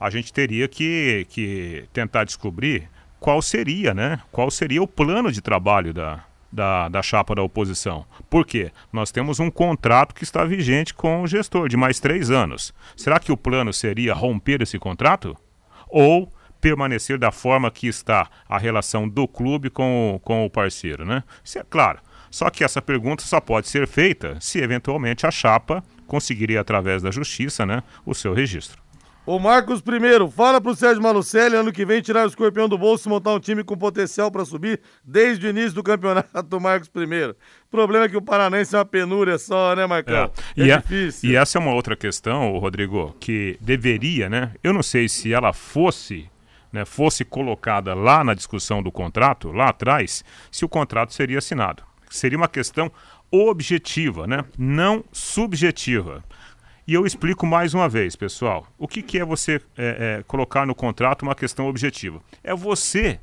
[0.00, 2.88] a gente teria que, que tentar descobrir
[3.20, 4.20] qual seria, né?
[4.30, 8.06] Qual seria o plano de trabalho da, da, da chapa da oposição.
[8.28, 8.70] Por quê?
[8.92, 12.72] Nós temos um contrato que está vigente com o gestor de mais três anos.
[12.96, 15.36] Será que o plano seria romper esse contrato?
[15.88, 21.04] Ou permanecer da forma que está a relação do clube com o, com o parceiro,
[21.04, 21.22] né?
[21.44, 22.00] Isso é claro.
[22.30, 27.10] Só que essa pergunta só pode ser feita se eventualmente a chapa conseguiria, através da
[27.10, 28.82] justiça, né, o seu registro.
[29.28, 33.06] O Marcos primeiro, fala pro Sérgio Malucelli ano que vem tirar o escorpião do bolso
[33.06, 37.36] e montar um time com potencial para subir desde o início do campeonato, Marcos primeiro.
[37.66, 40.32] O problema é que o Paranense é uma penúria só, né, Marcão?
[40.56, 41.28] É, é e difícil.
[41.28, 44.54] A, e essa é uma outra questão, Rodrigo, que deveria, né?
[44.64, 46.30] Eu não sei se ela fosse
[46.72, 51.82] né, fosse colocada lá na discussão do contrato, lá atrás, se o contrato seria assinado.
[52.08, 52.90] Seria uma questão
[53.30, 54.42] objetiva, né?
[54.56, 56.24] não subjetiva.
[56.88, 58.66] E eu explico mais uma vez, pessoal.
[58.78, 62.18] O que, que é você é, é, colocar no contrato uma questão objetiva?
[62.42, 63.20] É você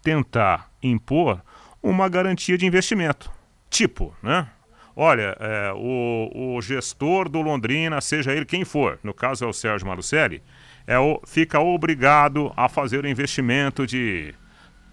[0.00, 1.42] tentar impor
[1.82, 3.28] uma garantia de investimento.
[3.68, 4.46] Tipo, né?
[4.94, 9.52] Olha, é, o, o, gestor do Londrina, seja ele quem for, no caso é o
[9.52, 10.40] Sérgio Malucelli,
[10.86, 14.32] é o, fica obrigado a fazer um investimento de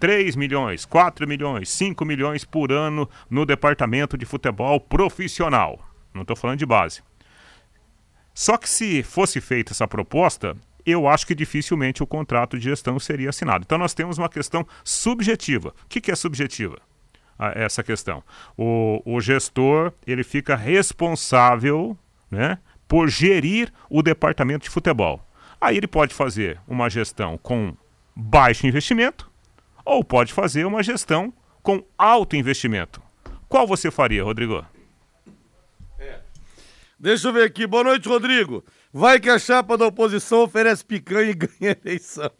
[0.00, 5.78] 3 milhões, 4 milhões, 5 milhões por ano no departamento de futebol profissional.
[6.12, 7.02] Não estou falando de base.
[8.34, 12.98] Só que se fosse feita essa proposta, eu acho que dificilmente o contrato de gestão
[12.98, 13.64] seria assinado.
[13.64, 15.70] Então nós temos uma questão subjetiva.
[15.84, 16.78] O que, que é subjetiva?
[17.54, 18.22] Essa questão.
[18.56, 21.96] O, o gestor ele fica responsável
[22.30, 25.24] né, por gerir o departamento de futebol.
[25.60, 27.74] Aí ele pode fazer uma gestão com
[28.14, 29.30] baixo investimento
[29.84, 33.02] ou pode fazer uma gestão com alto investimento.
[33.48, 34.64] Qual você faria, Rodrigo?
[37.00, 37.66] Deixa eu ver aqui.
[37.66, 38.62] Boa noite, Rodrigo.
[38.92, 42.30] Vai que a chapa da oposição oferece picanha e ganha eleição.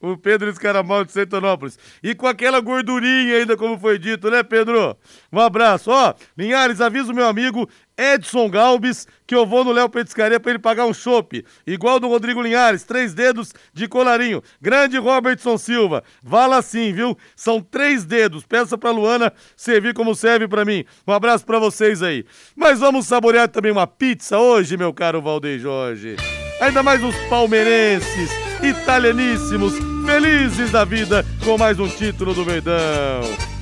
[0.00, 1.76] o Pedro Escaramal de Santonópolis.
[2.00, 4.96] E com aquela gordurinha ainda, como foi dito, né, Pedro?
[5.32, 5.90] Um abraço.
[5.90, 10.52] Ó, Linhares, avisa o meu amigo Edson Galbis que eu vou no Léo Petiscaria para
[10.52, 11.44] ele pagar um chopp.
[11.66, 14.42] Igual do Rodrigo Linhares, três dedos de colarinho.
[14.60, 16.04] Grande Robertson Silva.
[16.22, 17.18] Vala sim, viu?
[17.34, 18.46] São três dedos.
[18.46, 20.84] Peça pra Luana servir como serve para mim.
[21.06, 22.24] Um abraço para vocês aí.
[22.54, 26.16] Mas vamos saborear também uma pizza hoje, meu caro Valdeir Jorge.
[26.60, 28.30] Ainda mais os palmeirenses,
[28.62, 29.74] italianíssimos,
[30.06, 33.55] felizes da vida com mais um título do Verdão.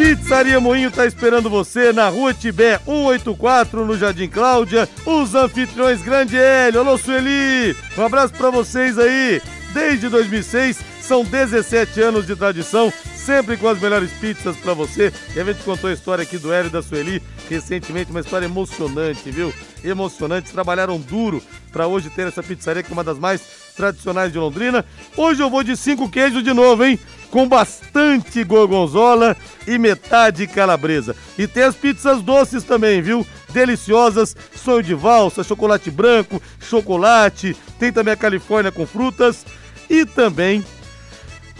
[0.00, 4.88] Pizzaria Moinho tá esperando você na Rua Tibé 184, no Jardim Cláudia.
[5.04, 9.42] Os anfitriões Grande Hélio, alô Sueli, um abraço para vocês aí.
[9.74, 15.12] Desde 2006, são 17 anos de tradição, sempre com as melhores pizzas para você.
[15.36, 18.46] E a gente contou a história aqui do Hélio e da Sueli recentemente, uma história
[18.46, 19.52] emocionante, viu?
[19.84, 23.42] Emocionante, trabalharam duro para hoje ter essa pizzaria que é uma das mais
[23.76, 24.82] tradicionais de Londrina.
[25.16, 26.98] Hoje eu vou de cinco queijos de novo, hein?
[27.30, 31.14] Com bastante gorgonzola e metade calabresa.
[31.38, 33.26] E tem as pizzas doces também, viu?
[33.50, 39.44] Deliciosas, sonho de valsa, chocolate branco, chocolate, tem também a Califórnia com frutas
[39.88, 40.64] e também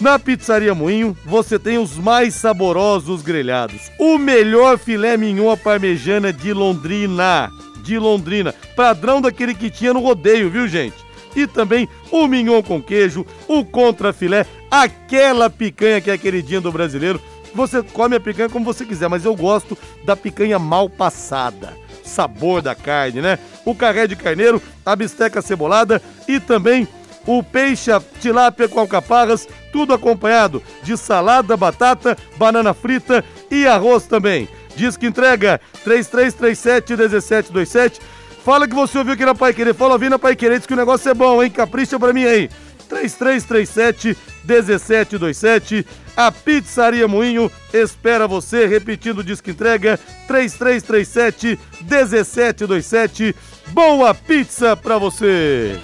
[0.01, 3.91] na Pizzaria Moinho você tem os mais saborosos grelhados.
[3.99, 7.51] O melhor filé mignon à parmejana de Londrina.
[7.83, 8.55] De Londrina.
[8.75, 10.97] Padrão daquele que tinha no rodeio, viu, gente?
[11.35, 16.73] E também o mignon com queijo, o contra filé, aquela picanha que é queridinha do
[16.73, 17.21] brasileiro.
[17.55, 21.77] Você come a picanha como você quiser, mas eu gosto da picanha mal passada.
[22.05, 23.39] Sabor da carne, né?
[23.65, 26.89] O carré de carneiro, a bisteca cebolada e também
[27.27, 27.91] o peixe
[28.21, 34.49] tilápia com alcaparras, tudo acompanhado de salada, batata, banana frita e arroz também.
[34.75, 38.01] Diz que entrega 3337 1727.
[38.45, 39.75] Fala que você ouviu aqui na Pai Querer.
[39.75, 41.51] Fala, ouvi na Pai Querer, diz que o negócio é bom, hein?
[41.51, 42.49] Capricha pra mim aí.
[42.89, 45.87] 3337 1727.
[46.17, 53.35] A Pizzaria Moinho espera você, repetindo o disco entrega 3337 1727.
[53.69, 55.79] Boa pizza pra você!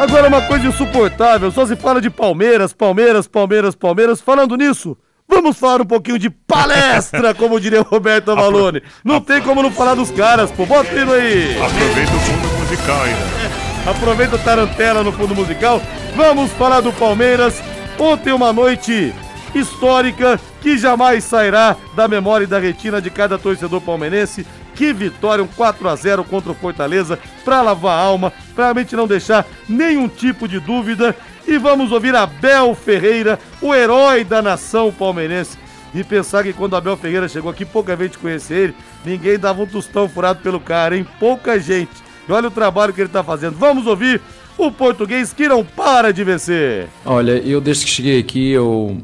[0.00, 4.20] Agora uma coisa insuportável, só se fala de Palmeiras, Palmeiras, Palmeiras, Palmeiras.
[4.20, 4.96] Falando nisso,
[5.34, 8.82] vamos falar um pouquinho de palestra, como diria o Roberto Avalone.
[9.02, 10.64] Não tem como não falar dos caras, pô.
[10.64, 11.56] Bota o aí.
[11.60, 13.64] Aproveita o fundo musical ainda.
[13.90, 15.82] Aproveita o Tarantela no fundo musical.
[16.16, 17.62] Vamos falar do Palmeiras.
[17.98, 19.12] Ontem uma noite
[19.54, 24.46] histórica que jamais sairá da memória e da retina de cada torcedor palmeirense.
[24.74, 28.96] Que vitória, um 4 a 0 contra o Fortaleza, para lavar a alma, para realmente
[28.96, 31.14] não deixar nenhum tipo de dúvida.
[31.46, 35.58] E vamos ouvir Abel Ferreira, o herói da nação palmeirense.
[35.94, 39.66] E pensar que quando Abel Ferreira chegou aqui, pouca gente conhecia ele, ninguém dava um
[39.66, 41.06] tostão furado pelo cara, hein?
[41.20, 41.92] Pouca gente.
[42.28, 43.56] E olha o trabalho que ele está fazendo.
[43.56, 44.20] Vamos ouvir
[44.58, 46.88] o português que não para de vencer.
[47.04, 48.98] Olha, eu desde que cheguei aqui, eu,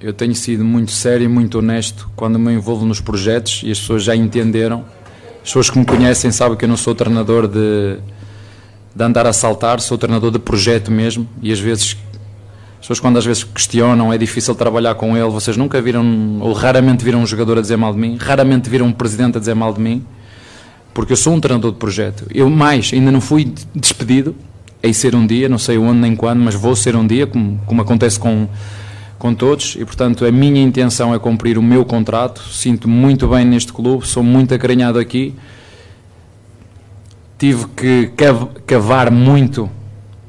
[0.00, 3.80] eu tenho sido muito sério e muito honesto quando me envolvo nos projetos e as
[3.80, 4.84] pessoas já entenderam.
[5.36, 7.96] As pessoas que me conhecem sabem que eu não sou treinador de,
[8.94, 11.96] de andar a saltar, sou treinador de projeto mesmo e às vezes
[12.74, 16.52] as pessoas quando às vezes questionam é difícil trabalhar com ele, vocês nunca viram ou
[16.52, 19.54] raramente viram um jogador a dizer mal de mim, raramente viram um presidente a dizer
[19.54, 20.04] mal de mim,
[20.92, 22.26] porque eu sou um treinador de projeto.
[22.32, 24.36] Eu mais, ainda não fui despedido,
[24.82, 27.60] hei ser um dia, não sei onde nem quando, mas vou ser um dia, como,
[27.66, 28.46] como acontece com,
[29.18, 33.44] com todos, e portanto a minha intenção é cumprir o meu contrato, sinto muito bem
[33.44, 35.34] neste clube, sou muito acarinhado aqui,
[37.38, 38.12] tive que
[38.66, 39.70] cavar muito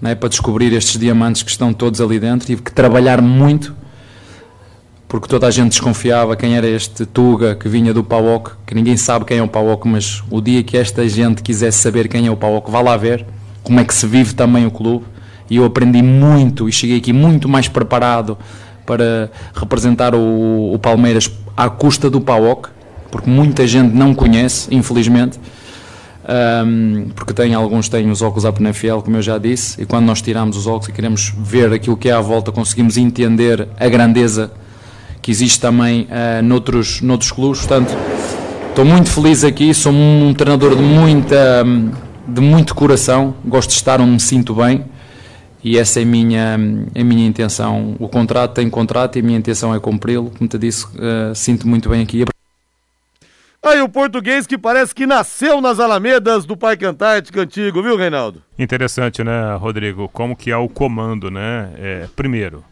[0.02, 3.76] né, para descobrir estes diamantes que estão todos ali dentro, tive que trabalhar muito,
[5.08, 8.98] porque toda a gente desconfiava quem era este Tuga que vinha do PAOC, que ninguém
[8.98, 12.32] sabe quem é o PAOC, mas o dia que esta gente quisesse saber quem é
[12.32, 13.26] o PAOC, vá lá ver
[13.64, 15.06] como é que se vive também o clube.
[15.50, 18.38] E eu aprendi muito e cheguei aqui muito mais preparado
[18.88, 22.70] para representar o, o Palmeiras à custa do PAOC,
[23.12, 25.38] porque muita gente não conhece, infelizmente.
[26.30, 30.06] Um, porque tem alguns têm os óculos à Penafiel, como eu já disse, e quando
[30.06, 33.88] nós tiramos os óculos e queremos ver aquilo que é à volta, conseguimos entender a
[33.88, 34.52] grandeza
[35.22, 37.60] que existe também uh, noutros, noutros clubes.
[37.60, 37.96] Portanto,
[38.70, 41.66] estou muito feliz aqui, sou um treinador de muita
[42.28, 44.84] de muito coração, gosto de estar onde me sinto bem
[45.68, 47.98] e essa é a minha, a minha intenção.
[48.00, 50.32] O contrato tem contrato e a minha intenção é cumpri-lo.
[50.32, 52.24] Como te disse, uh, sinto muito bem aqui.
[53.62, 58.42] Aí o português que parece que nasceu nas alamedas do Pai Cantártica antigo, viu, Reinaldo?
[58.58, 60.08] Interessante, né, Rodrigo?
[60.08, 61.74] Como que é o comando, né?
[61.76, 62.64] É, primeiro,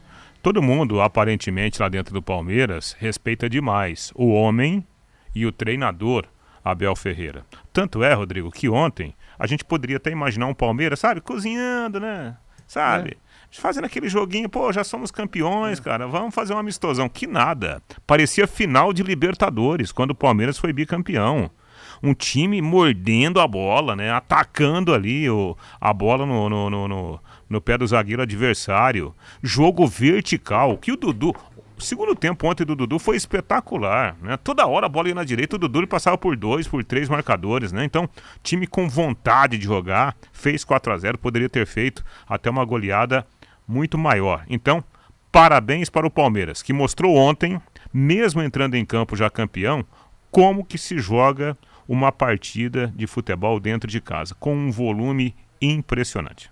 [0.41, 4.88] todo mundo, aparentemente, lá dentro do Palmeiras, respeita demais o homem
[5.36, 6.23] e o treinador
[6.63, 7.45] Abel Ferreira.
[7.73, 12.38] Tanto é, Rodrigo, que ontem a gente poderia até imaginar um Palmeiras, sabe, cozinhando, né?
[12.67, 13.12] Sabe?
[13.12, 13.25] É.
[13.51, 15.82] Fazendo aquele joguinho, pô, já somos campeões, é.
[15.82, 17.08] cara, vamos fazer uma amistosão.
[17.08, 17.82] Que nada.
[18.06, 21.49] Parecia final de Libertadores, quando o Palmeiras foi bicampeão
[22.04, 24.12] um time mordendo a bola, né?
[24.12, 29.13] Atacando ali o, a bola no, no, no, no, no pé do zagueiro adversário.
[29.41, 30.78] Jogo vertical.
[30.78, 31.34] Que o Dudu.
[31.77, 34.38] O segundo tempo ontem do Dudu foi espetacular, né?
[34.38, 37.73] Toda hora a bola ia na direita, o Dudu passava por dois, por três marcadores,
[37.73, 37.83] né?
[37.83, 38.09] Então,
[38.41, 43.27] time com vontade de jogar, fez 4 a 0 poderia ter feito até uma goleada
[43.67, 44.45] muito maior.
[44.49, 44.81] Então,
[45.31, 47.61] parabéns para o Palmeiras, que mostrou ontem,
[47.93, 49.85] mesmo entrando em campo já campeão,
[50.31, 51.57] como que se joga
[51.88, 56.49] uma partida de futebol dentro de casa, com um volume impressionante.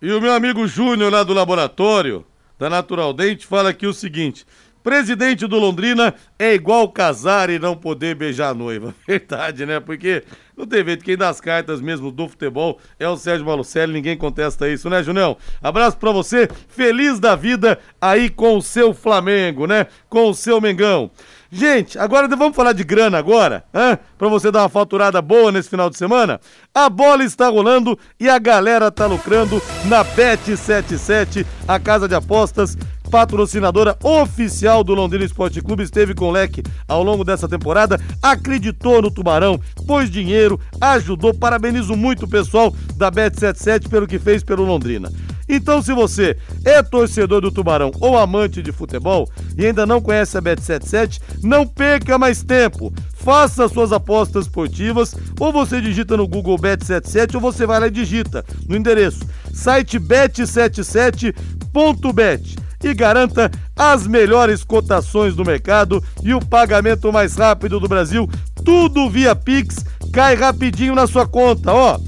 [0.00, 2.26] E o meu amigo Júnior lá do laboratório,
[2.62, 4.46] da Natural Dente fala aqui o seguinte:
[4.84, 8.94] presidente do Londrina é igual casar e não poder beijar a noiva.
[9.04, 9.80] Verdade, né?
[9.80, 10.22] Porque
[10.56, 14.16] não tem jeito, quem dá as cartas mesmo do futebol é o Sérgio Malucelli, ninguém
[14.16, 15.36] contesta isso, né, Junião?
[15.60, 19.88] Abraço pra você, feliz da vida aí com o seu Flamengo, né?
[20.08, 21.10] Com o seu Mengão.
[21.54, 23.98] Gente, agora vamos falar de grana agora, hein?
[24.16, 26.40] Pra você dar uma faturada boa nesse final de semana.
[26.74, 32.74] A bola está rolando e a galera tá lucrando na Bet77, a casa de apostas
[33.10, 39.02] patrocinadora oficial do Londrina Esporte Clube, esteve com o Leque ao longo dessa temporada, acreditou
[39.02, 41.34] no Tubarão, pôs dinheiro, ajudou.
[41.34, 45.12] Parabenizo muito o pessoal da Bet77 pelo que fez pelo Londrina.
[45.54, 46.34] Então, se você
[46.64, 51.66] é torcedor do Tubarão ou amante de futebol e ainda não conhece a Bet77, não
[51.66, 52.90] perca mais tempo.
[53.14, 57.90] Faça suas apostas esportivas ou você digita no Google Bet77 ou você vai lá e
[57.90, 67.12] digita no endereço site bet77.bet e garanta as melhores cotações do mercado e o pagamento
[67.12, 68.26] mais rápido do Brasil.
[68.64, 72.00] Tudo via Pix, cai rapidinho na sua conta, ó.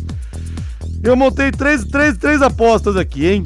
[1.05, 3.43] Eu montei três, três, três apostas aqui, hein?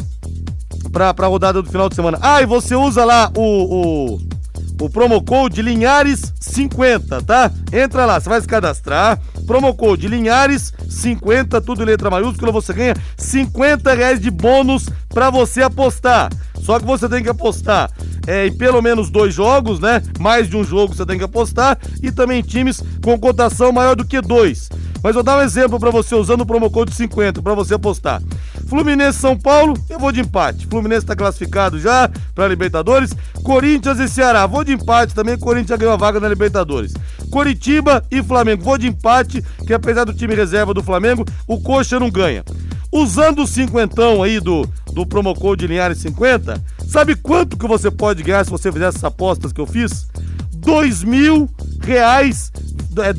[0.92, 2.16] Pra, pra rodada do final de semana.
[2.22, 7.50] Ah, e você usa lá o, o, o promo code Linhares50, tá?
[7.72, 9.20] Entra lá, você vai se cadastrar.
[9.44, 15.60] Promo code Linhares50, tudo em letra maiúscula, você ganha 50 reais de bônus pra você
[15.60, 16.30] apostar.
[16.60, 17.90] Só que você tem que apostar
[18.24, 20.00] é, em pelo menos dois jogos, né?
[20.20, 21.76] Mais de um jogo você tem que apostar.
[22.00, 24.68] E também times com cotação maior do que dois.
[25.02, 28.22] Mas vou dar um exemplo para você usando o promo code 50 para você apostar.
[28.66, 30.66] Fluminense São Paulo, eu vou de empate.
[30.66, 33.14] Fluminense está classificado já para Libertadores.
[33.42, 35.38] Corinthians e Ceará, vou de empate também.
[35.38, 36.92] Corinthians ganhou a vaga na Libertadores.
[37.30, 42.00] Coritiba e Flamengo, vou de empate, que apesar do time reserva do Flamengo, o Coxa
[42.00, 42.44] não ganha.
[42.90, 48.22] Usando o cinquentão aí do, do promo code Linhares 50, sabe quanto que você pode
[48.22, 50.08] ganhar se você fizer essas apostas que eu fiz?
[50.54, 51.48] Dois mil
[51.82, 52.50] reais,
[52.96, 53.12] é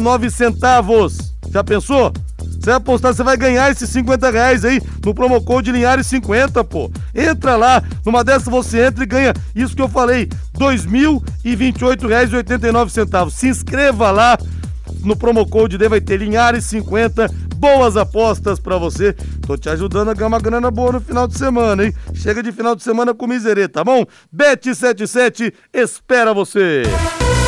[0.00, 1.34] nove centavos.
[1.50, 2.12] Já pensou?
[2.38, 6.64] Você vai apostar, você vai ganhar esses 50 reais aí no promo code Linhares 50,
[6.64, 6.90] pô.
[7.14, 10.28] Entra lá, numa dessas você entra e ganha isso que eu falei,
[10.58, 10.76] R$
[11.44, 13.30] 2.028,89.
[13.30, 14.36] Se inscreva lá
[15.06, 19.14] no promo code D vai ter Linhares 50, boas apostas para você.
[19.46, 21.94] Tô te ajudando a ganhar uma grana boa no final de semana, hein?
[22.12, 24.04] Chega de final de semana com miserê, tá bom?
[24.34, 26.82] Bet77 espera você.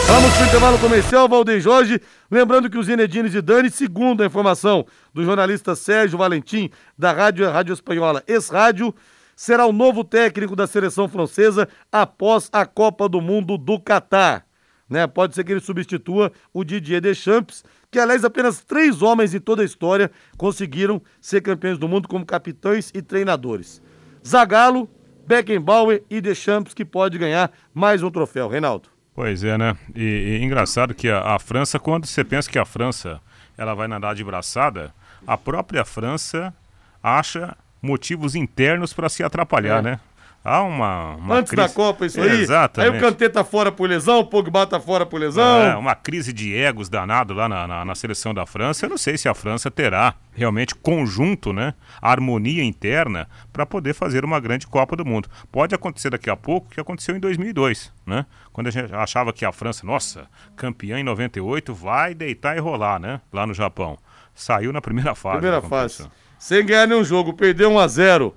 [0.06, 2.00] Vamos pro intervalo comercial, Valdeir Jorge.
[2.30, 7.72] Lembrando que o Zinedine Zidane, segundo a informação do jornalista Sérgio Valentim, da Rádio, Rádio
[7.72, 8.94] Espanhola Ex-Rádio,
[9.34, 14.47] será o novo técnico da seleção francesa após a Copa do Mundo do Catar.
[14.88, 15.06] Né?
[15.06, 19.62] Pode ser que ele substitua o Didier Deschamps, que aliás apenas três homens em toda
[19.62, 23.82] a história conseguiram ser campeões do mundo como capitães e treinadores.
[24.26, 24.88] Zagallo,
[25.26, 28.48] Beckenbauer e Deschamps que pode ganhar mais um troféu.
[28.48, 28.88] Reinaldo.
[29.14, 29.76] Pois é, né?
[29.94, 33.20] E, e engraçado que a, a, França, quando você pensa que a França
[33.56, 34.94] ela vai nadar de braçada,
[35.26, 36.54] a própria França
[37.02, 39.82] acha motivos internos para se atrapalhar, é.
[39.82, 40.00] né?
[40.48, 41.68] Há uma, uma Antes crise...
[41.68, 42.40] da Copa, isso aí.
[42.40, 42.92] Exatamente.
[42.92, 45.60] Aí o Kanté tá fora por lesão, o Pogba tá fora por lesão.
[45.60, 48.86] É, uma crise de egos danado lá na, na, na, seleção da França.
[48.86, 51.74] Eu não sei se a França terá realmente conjunto, né?
[52.00, 55.28] Harmonia interna para poder fazer uma grande Copa do Mundo.
[55.52, 58.24] Pode acontecer daqui a pouco o que aconteceu em 2002, né?
[58.52, 60.26] Quando a gente achava que a França, nossa,
[60.56, 63.20] campeã em 98, vai deitar e rolar, né?
[63.32, 63.98] Lá no Japão.
[64.34, 65.38] Saiu na primeira fase.
[65.38, 66.08] Primeira fase.
[66.38, 68.34] Sem ganhar nenhum jogo, perdeu 1 a 0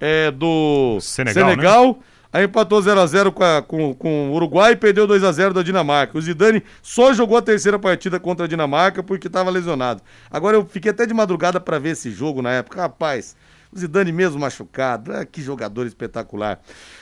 [0.00, 1.94] é, do Senegal, Senegal né?
[2.32, 6.18] aí empatou 0x0 com, com, com, o Uruguai e perdeu 2x0 da Dinamarca.
[6.18, 10.02] O Zidane só jogou a terceira partida contra a Dinamarca porque estava lesionado.
[10.30, 12.80] Agora eu fiquei até de madrugada para ver esse jogo na época.
[12.80, 13.36] Rapaz,
[13.72, 15.12] o Zidane mesmo machucado.
[15.12, 16.60] Ah, que jogador espetacular.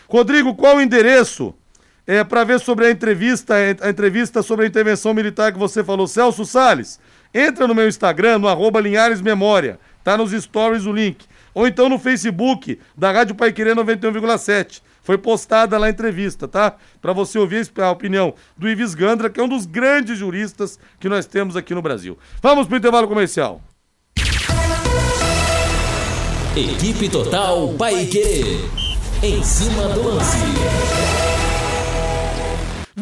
[0.09, 1.55] Rodrigo, qual o endereço
[2.07, 6.07] é, para ver sobre a entrevista, a entrevista sobre a intervenção militar que você falou?
[6.07, 7.01] Celso Sales,
[7.33, 9.81] entra no meu Instagram, no arroba Linhares Memória.
[10.05, 14.83] Tá nos stories o link ou então no Facebook da Rádio Pai Querer 91,7.
[15.03, 16.77] Foi postada lá a entrevista, tá?
[17.01, 21.09] Para você ouvir a opinião do Ives Gandra, que é um dos grandes juristas que
[21.09, 22.17] nós temos aqui no Brasil.
[22.41, 23.61] Vamos para o intervalo comercial.
[26.55, 28.61] Equipe Total Paique.
[29.23, 31.02] Em cima do lance.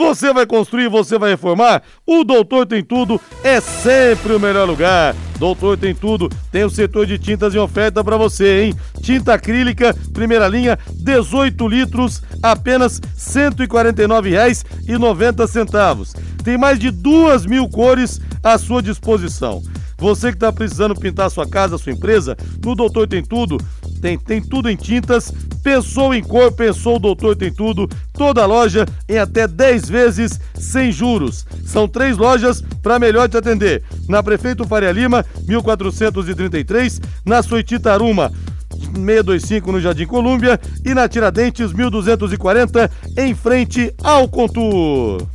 [0.00, 1.82] Você vai construir, você vai reformar?
[2.06, 5.14] O Doutor Tem Tudo é sempre o melhor lugar.
[5.38, 8.74] Doutor Tem Tudo tem o setor de tintas em oferta para você, hein?
[9.02, 13.08] Tinta acrílica, primeira linha, 18 litros, apenas R$
[13.66, 16.14] 149,90.
[16.42, 19.62] Tem mais de duas mil cores à sua disposição.
[19.98, 23.58] Você que está precisando pintar sua casa, sua empresa, no Doutor Tem Tudo,
[24.00, 25.32] tem, tem tudo em tintas.
[25.62, 27.88] Pensou em cor, pensou o Doutor Tem Tudo.
[28.14, 31.46] Toda loja em até 10 vezes sem juros.
[31.64, 33.82] São três lojas para melhor te atender.
[34.08, 38.32] Na Prefeito Faria Lima, 1433, na Soititaruma,
[38.94, 45.26] 625 no Jardim Colúmbia e na Tiradentes 1240 em frente ao Contur.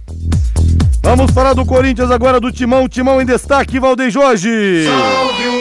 [1.03, 2.89] Vamos falar do Corinthians agora, do Timão.
[2.89, 4.85] Timão em destaque, Valdeir Jorge.
[4.85, 5.54] Salve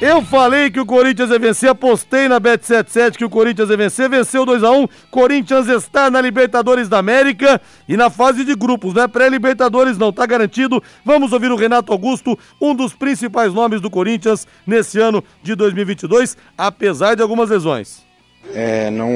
[0.00, 4.08] Eu falei que o Corinthians ia vencer, apostei na Bet77 que o Corinthians ia vencer,
[4.08, 4.88] venceu 2x1.
[5.10, 10.12] Corinthians está na Libertadores da América e na fase de grupos, não é pré-Libertadores não,
[10.12, 10.80] tá garantido.
[11.04, 16.36] Vamos ouvir o Renato Augusto, um dos principais nomes do Corinthians nesse ano de 2022,
[16.56, 18.06] apesar de algumas lesões.
[18.54, 19.10] É, não,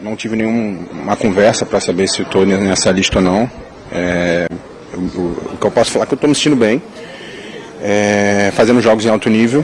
[0.00, 3.50] não tive nenhuma conversa para saber se estou nessa lista ou não.
[3.92, 4.46] É,
[4.94, 6.82] o, o, que eu posso falar é que eu estou me sentindo bem,
[7.82, 9.62] é, fazendo jogos em alto nível.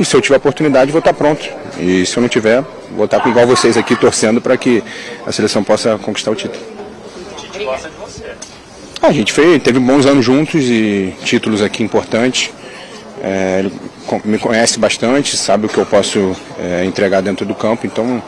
[0.00, 1.48] E se eu tiver oportunidade, vou estar pronto.
[1.78, 2.62] E se eu não tiver,
[2.94, 4.82] vou estar com igual vocês aqui torcendo para que
[5.26, 6.62] a seleção possa conquistar o título.
[9.00, 12.50] A gente fez, teve bons anos juntos e títulos aqui importantes.
[13.22, 13.72] É, ele
[14.24, 18.22] me conhece bastante, sabe o que eu posso é, entregar dentro do campo, então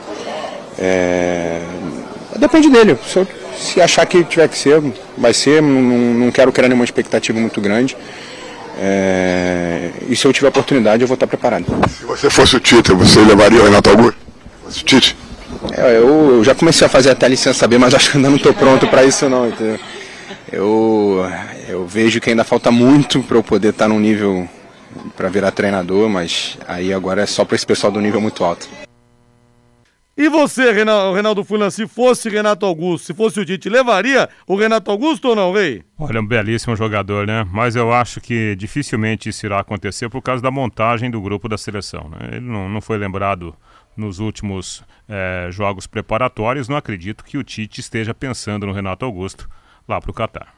[0.79, 1.61] é,
[2.37, 2.99] depende dele.
[3.07, 4.83] Se, eu, se, achar que tiver que ser,
[5.17, 5.63] vai ser.
[5.63, 7.97] Não, não quero criar nenhuma expectativa muito grande.
[8.83, 9.91] É...
[10.09, 11.67] E se eu tiver oportunidade, eu vou estar preparado.
[11.89, 14.17] Se você fosse o Tite, você levaria o Renato Augusto?
[14.65, 15.17] Fosse o Tite?
[15.73, 18.37] É, eu, eu, já comecei a fazer até licença saber, mas acho que ainda não
[18.37, 19.49] estou pronto para isso não.
[19.49, 19.79] Entendeu?
[20.51, 21.27] Eu,
[21.69, 24.49] eu vejo que ainda falta muito para eu poder estar num nível
[25.15, 28.67] para virar treinador, mas aí agora é só para esse pessoal do nível muito alto.
[30.21, 34.55] E você, Reinaldo, Reinaldo Fulan, se fosse Renato Augusto, se fosse o Tite, levaria o
[34.55, 35.83] Renato Augusto ou não, Rei?
[35.99, 37.49] Olha, um belíssimo jogador, né?
[37.51, 41.57] Mas eu acho que dificilmente isso irá acontecer por causa da montagem do grupo da
[41.57, 42.11] seleção.
[42.11, 42.33] Né?
[42.33, 43.57] Ele não, não foi lembrado
[43.97, 46.69] nos últimos é, jogos preparatórios.
[46.69, 49.49] Não acredito que o Tite esteja pensando no Renato Augusto
[49.89, 50.55] lá para o Catar.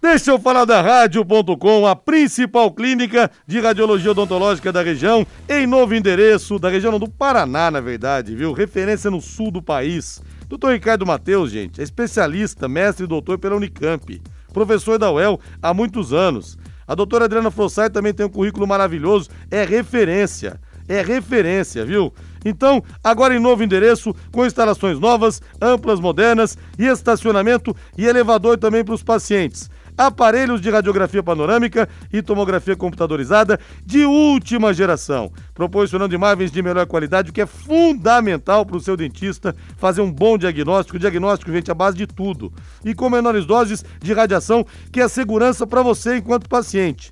[0.00, 5.92] Deixa eu falar da Rádio.com, a principal clínica de radiologia odontológica da região, em novo
[5.92, 8.52] endereço, da região do Paraná, na verdade, viu?
[8.52, 10.22] Referência no sul do país.
[10.48, 14.22] Doutor Ricardo Mateus, gente, é especialista, mestre e doutor pela Unicamp,
[14.52, 16.56] professor da UEL há muitos anos.
[16.86, 22.14] A doutora Adriana Frossai também tem um currículo maravilhoso, é referência, é referência, viu?
[22.44, 28.84] Então, agora em novo endereço, com instalações novas, amplas, modernas e estacionamento e elevador também
[28.84, 29.68] para os pacientes
[29.98, 37.30] aparelhos de radiografia panorâmica e tomografia computadorizada de última geração, proporcionando imagens de melhor qualidade,
[37.30, 40.98] o que é fundamental para o seu dentista fazer um bom diagnóstico.
[40.98, 42.52] Diagnóstico, gente, a base de tudo.
[42.84, 47.10] E com menores doses de radiação, que é segurança para você enquanto paciente.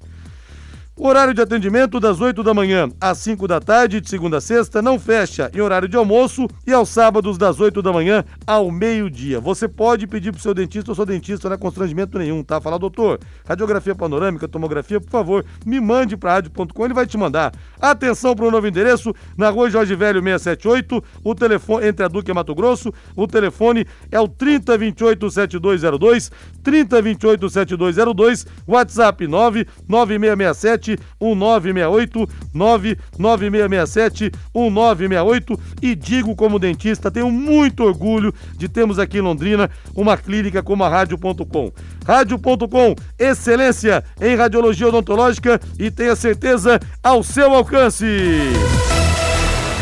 [0.98, 4.40] O horário de atendimento das 8 da manhã às 5 da tarde, de segunda a
[4.40, 8.70] sexta, não fecha em horário de almoço e aos sábados das 8 da manhã ao
[8.70, 9.38] meio-dia.
[9.38, 12.62] Você pode pedir pro seu dentista ou seu dentista, não é constrangimento nenhum, tá?
[12.62, 17.52] Falar, doutor, radiografia panorâmica, tomografia, por favor, me mande para rádio.com, ele vai te mandar.
[17.78, 22.30] Atenção para o novo endereço, na rua Jorge Velho 678, o telefone entre a Duque
[22.30, 26.32] e Mato Grosso, o telefone é o 3028 7202,
[26.62, 30.85] 3028 7202, WhatsApp 99667
[31.20, 39.70] 1968 99667 1968 e digo como dentista, tenho muito orgulho de termos aqui em Londrina
[39.94, 41.72] uma clínica como a Rádio.com.
[42.04, 48.06] Rádio.com, excelência em radiologia odontológica e tenha certeza ao seu alcance.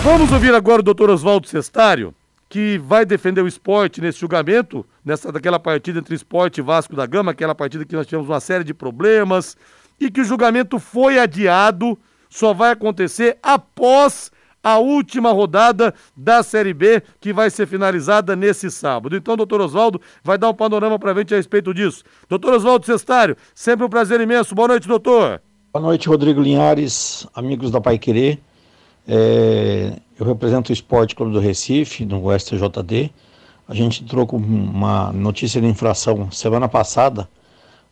[0.02, 2.14] Vamos ouvir agora o doutor Oswaldo Cestário,
[2.48, 7.06] que vai defender o esporte nesse julgamento, nessa daquela partida entre esporte e Vasco da
[7.06, 9.56] Gama, aquela partida que nós tivemos uma série de problemas,
[10.00, 14.30] e que o julgamento foi adiado, só vai acontecer após
[14.64, 19.14] a última rodada da Série B, que vai ser finalizada nesse sábado.
[19.14, 22.02] Então, doutor Oswaldo vai dar um panorama para a gente a respeito disso.
[22.28, 24.54] Doutor Oswaldo Cestário, sempre um prazer imenso.
[24.54, 25.42] Boa noite, doutor.
[25.70, 28.40] Boa noite, Rodrigo Linhares, amigos da Pai Querer.
[29.06, 33.10] É, eu represento o Esporte Clube do Recife, no STJD.
[33.68, 37.28] A gente trocou uma notícia de infração semana passada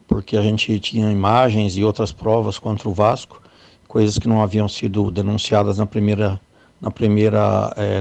[0.07, 3.43] porque a gente tinha imagens e outras provas contra o Vasco,
[3.89, 6.41] coisas que não haviam sido denunciadas na primeira,
[6.81, 8.01] na primeira é,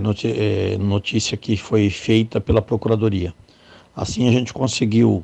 [0.77, 3.33] notícia que foi feita pela Procuradoria.
[3.95, 5.23] Assim a gente conseguiu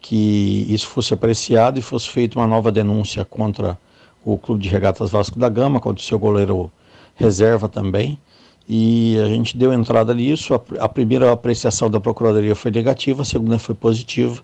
[0.00, 3.78] que isso fosse apreciado e fosse feita uma nova denúncia contra
[4.24, 6.70] o Clube de Regatas Vasco da Gama, contra o seu goleiro
[7.14, 8.18] reserva também.
[8.68, 10.54] E a gente deu entrada nisso.
[10.54, 14.42] A, a primeira apreciação da Procuradoria foi negativa, a segunda foi positiva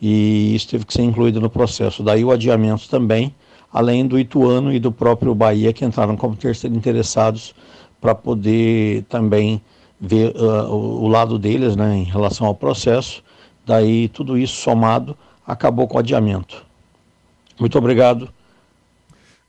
[0.00, 2.02] e isso teve que ser incluído no processo.
[2.02, 3.34] Daí o adiamento também,
[3.72, 7.54] além do Ituano e do próprio Bahia, que entraram como terceiros interessados
[8.00, 9.62] para poder também
[10.00, 13.22] ver uh, o, o lado deles né, em relação ao processo.
[13.64, 15.16] Daí tudo isso somado
[15.46, 16.64] acabou com o adiamento.
[17.58, 18.28] Muito obrigado.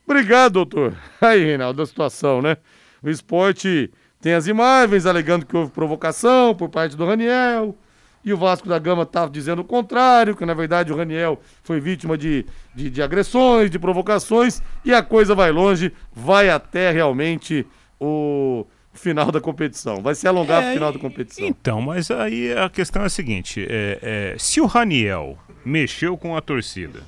[0.06, 0.96] Obrigado, doutor.
[1.20, 2.56] Aí, Reinaldo, a situação, né?
[3.02, 3.90] O esporte
[4.20, 7.74] tem as imagens alegando que houve provocação por parte do Raniel,
[8.26, 11.78] e o Vasco da Gama estava dizendo o contrário, que na verdade o Raniel foi
[11.78, 17.64] vítima de, de, de, agressões, de provocações, e a coisa vai longe, vai até realmente
[18.00, 20.02] o final da competição.
[20.02, 21.46] Vai se alongar é, para o final da competição.
[21.46, 26.36] Então, mas aí a questão é a seguinte: é, é, se o Raniel mexeu com
[26.36, 27.02] a torcida,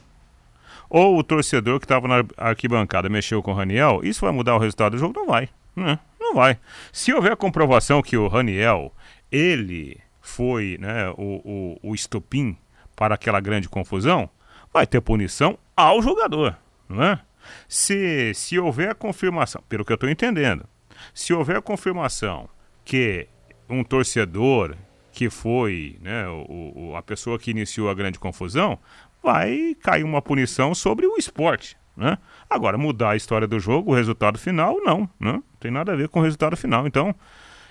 [0.89, 4.59] ou o torcedor que estava na arquibancada mexeu com o Raniel, isso vai mudar o
[4.59, 5.19] resultado do jogo?
[5.19, 5.49] Não vai.
[5.75, 5.99] Né?
[6.21, 6.59] Não vai.
[6.93, 8.93] Se houver comprovação que o Raniel,
[9.33, 9.99] ele
[10.29, 12.57] foi né, o, o, o estopim
[12.95, 14.29] para aquela grande confusão,
[14.73, 16.57] vai ter punição ao jogador,
[16.89, 17.21] não é?
[17.67, 20.67] Se, se houver confirmação, pelo que eu estou entendendo,
[21.15, 22.49] se houver confirmação
[22.85, 23.27] que
[23.69, 24.77] um torcedor
[25.13, 28.79] que foi né, o, o, a pessoa que iniciou a grande confusão,
[29.23, 31.77] vai cair uma punição sobre o esporte.
[31.97, 32.17] Né?
[32.49, 35.01] Agora, mudar a história do jogo, o resultado final, não.
[35.19, 35.33] Né?
[35.33, 36.87] Não tem nada a ver com o resultado final.
[36.87, 37.15] Então,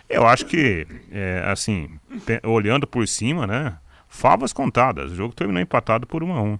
[0.09, 1.89] eu acho que, é, assim,
[2.43, 3.77] olhando por cima, né?
[4.07, 5.11] Favas contadas.
[5.11, 6.57] O jogo terminou empatado por 1 a 1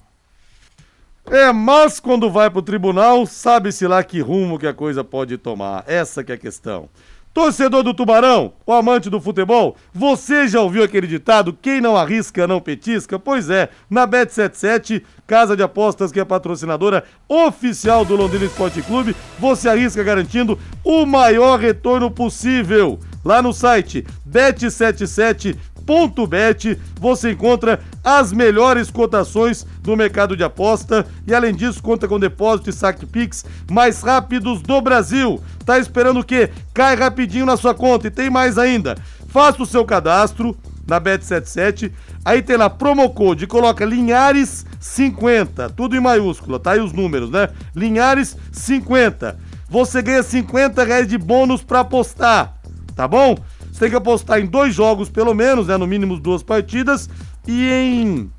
[1.31, 5.83] É, mas quando vai pro tribunal, sabe-se lá que rumo que a coisa pode tomar.
[5.87, 6.89] Essa que é a questão.
[7.37, 12.47] Torcedor do Tubarão, o amante do futebol, você já ouviu aquele ditado: quem não arrisca
[12.47, 13.19] não petisca?
[13.19, 19.15] Pois é, na Bet77, casa de apostas que é patrocinadora oficial do Londrina Esporte Clube,
[19.37, 22.99] você arrisca garantindo o maior retorno possível.
[23.27, 31.53] Lá no site bet77.bet você encontra as melhores cotações do mercado de aposta e além
[31.53, 35.43] disso conta com depósito e saque Pix mais rápidos do Brasil.
[35.65, 36.49] Tá esperando o quê?
[36.73, 38.95] Cai rapidinho na sua conta e tem mais ainda.
[39.27, 40.55] Faça o seu cadastro
[40.87, 41.91] na Bet77,
[42.23, 47.29] aí tem lá promo code, coloca Linhares 50, tudo em maiúscula, tá aí os números,
[47.29, 47.49] né?
[47.75, 49.37] Linhares 50.
[49.69, 52.56] Você ganha 50 reais de bônus para apostar,
[52.97, 53.37] tá bom?
[53.71, 55.77] Você tem que apostar em dois jogos, pelo menos, né?
[55.77, 57.07] No mínimo duas partidas
[57.47, 58.31] e em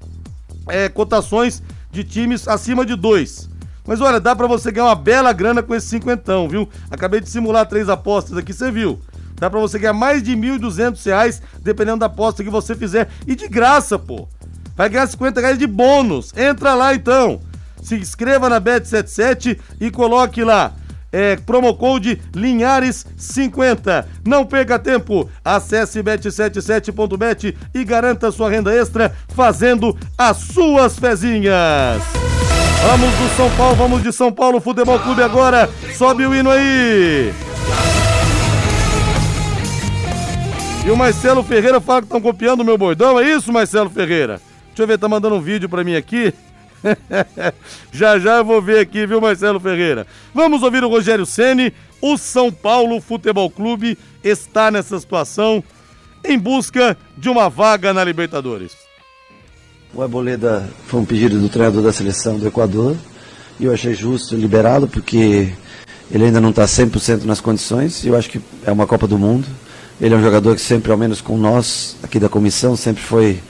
[0.68, 3.48] é, cotações de times acima de dois.
[3.86, 6.68] Mas olha, dá para você ganhar uma bela grana com esse cinquentão, viu?
[6.90, 9.00] Acabei de simular três apostas aqui, você viu?
[9.36, 13.08] Dá pra você ganhar mais de R$ 1.200, dependendo da aposta que você fizer.
[13.24, 14.28] E de graça, pô.
[14.76, 16.36] Vai ganhar 50 reais de bônus.
[16.36, 17.40] Entra lá então.
[17.80, 20.72] Se inscreva na Bet77 e coloque lá.
[21.12, 24.04] É, promo code Linhares50.
[24.26, 25.28] Não perca tempo.
[25.44, 32.02] Acesse bet77.bet e garanta sua renda extra fazendo as suas fezinhas.
[32.82, 35.68] Vamos do São Paulo, vamos de São Paulo Futebol Clube agora.
[35.96, 37.32] Sobe o hino aí.
[40.86, 44.40] E o Marcelo Ferreira fala que estão copiando o meu bordão, é isso, Marcelo Ferreira?
[44.68, 46.32] Deixa eu ver, tá mandando um vídeo pra mim aqui.
[47.92, 50.06] já já eu vou ver aqui, viu, Marcelo Ferreira?
[50.34, 51.72] Vamos ouvir o Rogério Ceni.
[52.00, 55.62] O São Paulo Futebol Clube está nessa situação
[56.24, 58.72] em busca de uma vaga na Libertadores.
[59.92, 62.96] O Arboleda foi um pedido do treinador da seleção do Equador
[63.58, 65.52] e eu achei justo liberá-lo porque
[66.10, 69.18] ele ainda não está 100% nas condições e eu acho que é uma Copa do
[69.18, 69.46] Mundo.
[70.00, 73.40] Ele é um jogador que sempre, ao menos com nós aqui da comissão, sempre foi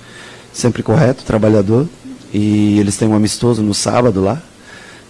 [0.53, 1.87] sempre correto, trabalhador.
[2.33, 4.43] E eles têm um amistoso no sábado lá.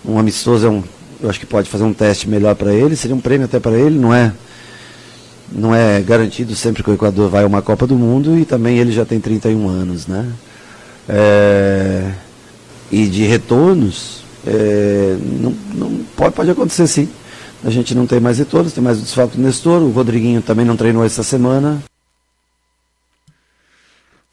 [0.04, 0.82] Um amistoso é um,
[1.20, 3.72] eu acho que pode fazer um teste melhor para ele, seria um prêmio até para
[3.72, 4.32] ele, não é
[5.50, 8.78] não é garantido sempre que o Equador vai a uma Copa do Mundo e também
[8.78, 10.30] ele já tem 31 anos, né?
[11.08, 12.10] É,
[12.92, 17.08] e de retornos, é, não, não, pode, pode acontecer sim.
[17.64, 20.64] A gente não tem mais retornos, tem mais o desfalque do Nestor, o Rodriguinho também
[20.64, 21.82] não treinou essa semana.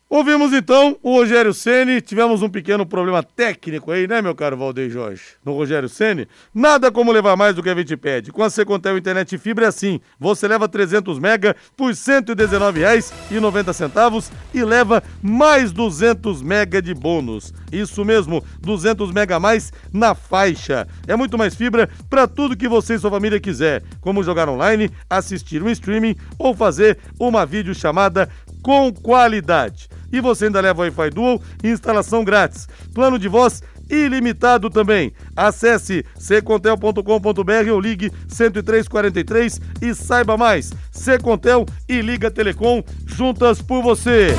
[0.08, 2.00] Ouvimos então o Rogério Ceni.
[2.00, 5.24] Tivemos um pequeno problema técnico aí, né, meu caro Valdeir Jorge?
[5.44, 6.28] No Rogério Ceni.
[6.54, 8.32] Nada como levar mais do que a gente pede.
[8.32, 10.00] Com a Secontel Internet Fibra é assim.
[10.20, 17.52] Você leva 300 mega por R$ 119,90 e leva mais 200 mega de bônus.
[17.72, 20.88] Isso mesmo, 200 mega a mais na faixa.
[21.08, 24.92] É muito mais fibra para tudo que você e sua família quiser, como jogar online,
[25.10, 28.30] assistir um streaming ou fazer uma videochamada
[28.62, 29.95] com qualidade.
[30.12, 32.68] E você ainda leva Wi-Fi Dual e instalação grátis.
[32.94, 35.14] Plano de voz ilimitado também.
[35.36, 40.72] Acesse secontel.com.br ou ligue 10343 e saiba mais.
[40.92, 44.36] Secontel e Liga Telecom juntas por você.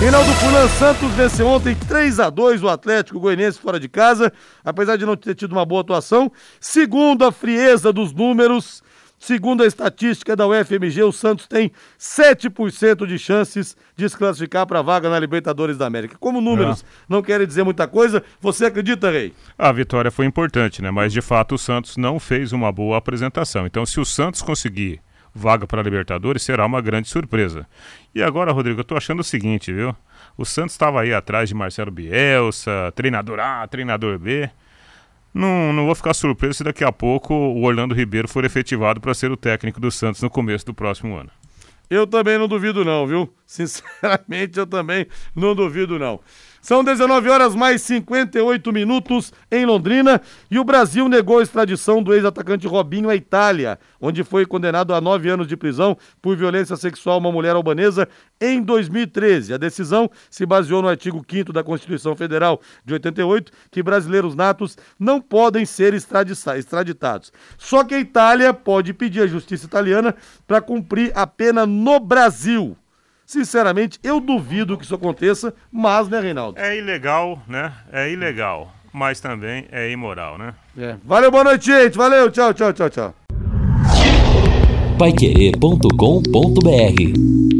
[0.00, 4.32] Reinaldo Fulan Santos venceu ontem 3 a 2 o Atlético Goianiense fora de casa,
[4.64, 6.30] apesar de não ter tido uma boa atuação.
[6.60, 8.80] Segundo a frieza dos números,
[9.18, 14.78] Segundo a estatística da UFMG, o Santos tem 7% de chances de se classificar para
[14.78, 16.16] a vaga na Libertadores da América.
[16.18, 17.18] Como números não.
[17.18, 19.34] não querem dizer muita coisa, você acredita, Rei?
[19.58, 20.90] A vitória foi importante, né?
[20.90, 23.66] Mas de fato o Santos não fez uma boa apresentação.
[23.66, 25.00] Então, se o Santos conseguir
[25.34, 27.66] vaga para a Libertadores, será uma grande surpresa.
[28.14, 29.94] E agora, Rodrigo, eu tô achando o seguinte, viu?
[30.36, 34.50] O Santos estava aí atrás de Marcelo Bielsa, treinador A, treinador B.
[35.38, 39.14] Não, não vou ficar surpreso se daqui a pouco o Orlando Ribeiro for efetivado para
[39.14, 41.30] ser o técnico do Santos no começo do próximo ano.
[41.88, 43.32] Eu também não duvido não, viu?
[43.46, 46.18] Sinceramente, eu também não duvido não.
[46.68, 52.12] São 19 horas mais 58 minutos em Londrina e o Brasil negou a extradição do
[52.12, 57.14] ex-atacante Robinho à Itália, onde foi condenado a nove anos de prisão por violência sexual
[57.14, 58.06] a uma mulher albanesa
[58.38, 59.54] em 2013.
[59.54, 64.76] A decisão se baseou no artigo 5 da Constituição Federal de 88, que brasileiros natos
[65.00, 67.32] não podem ser extraditados.
[67.56, 70.14] Só que a Itália pode pedir à justiça italiana
[70.46, 72.76] para cumprir a pena no Brasil.
[73.28, 76.58] Sinceramente, eu duvido que isso aconteça, mas, né, Reinaldo?
[76.58, 77.74] É ilegal, né?
[77.92, 80.54] É ilegal, mas também é imoral, né?
[80.78, 80.96] É.
[81.04, 81.94] Valeu, boa noite, gente.
[81.94, 83.14] Valeu, tchau, tchau, tchau, tchau.
[84.98, 87.57] Paiquerê.com.br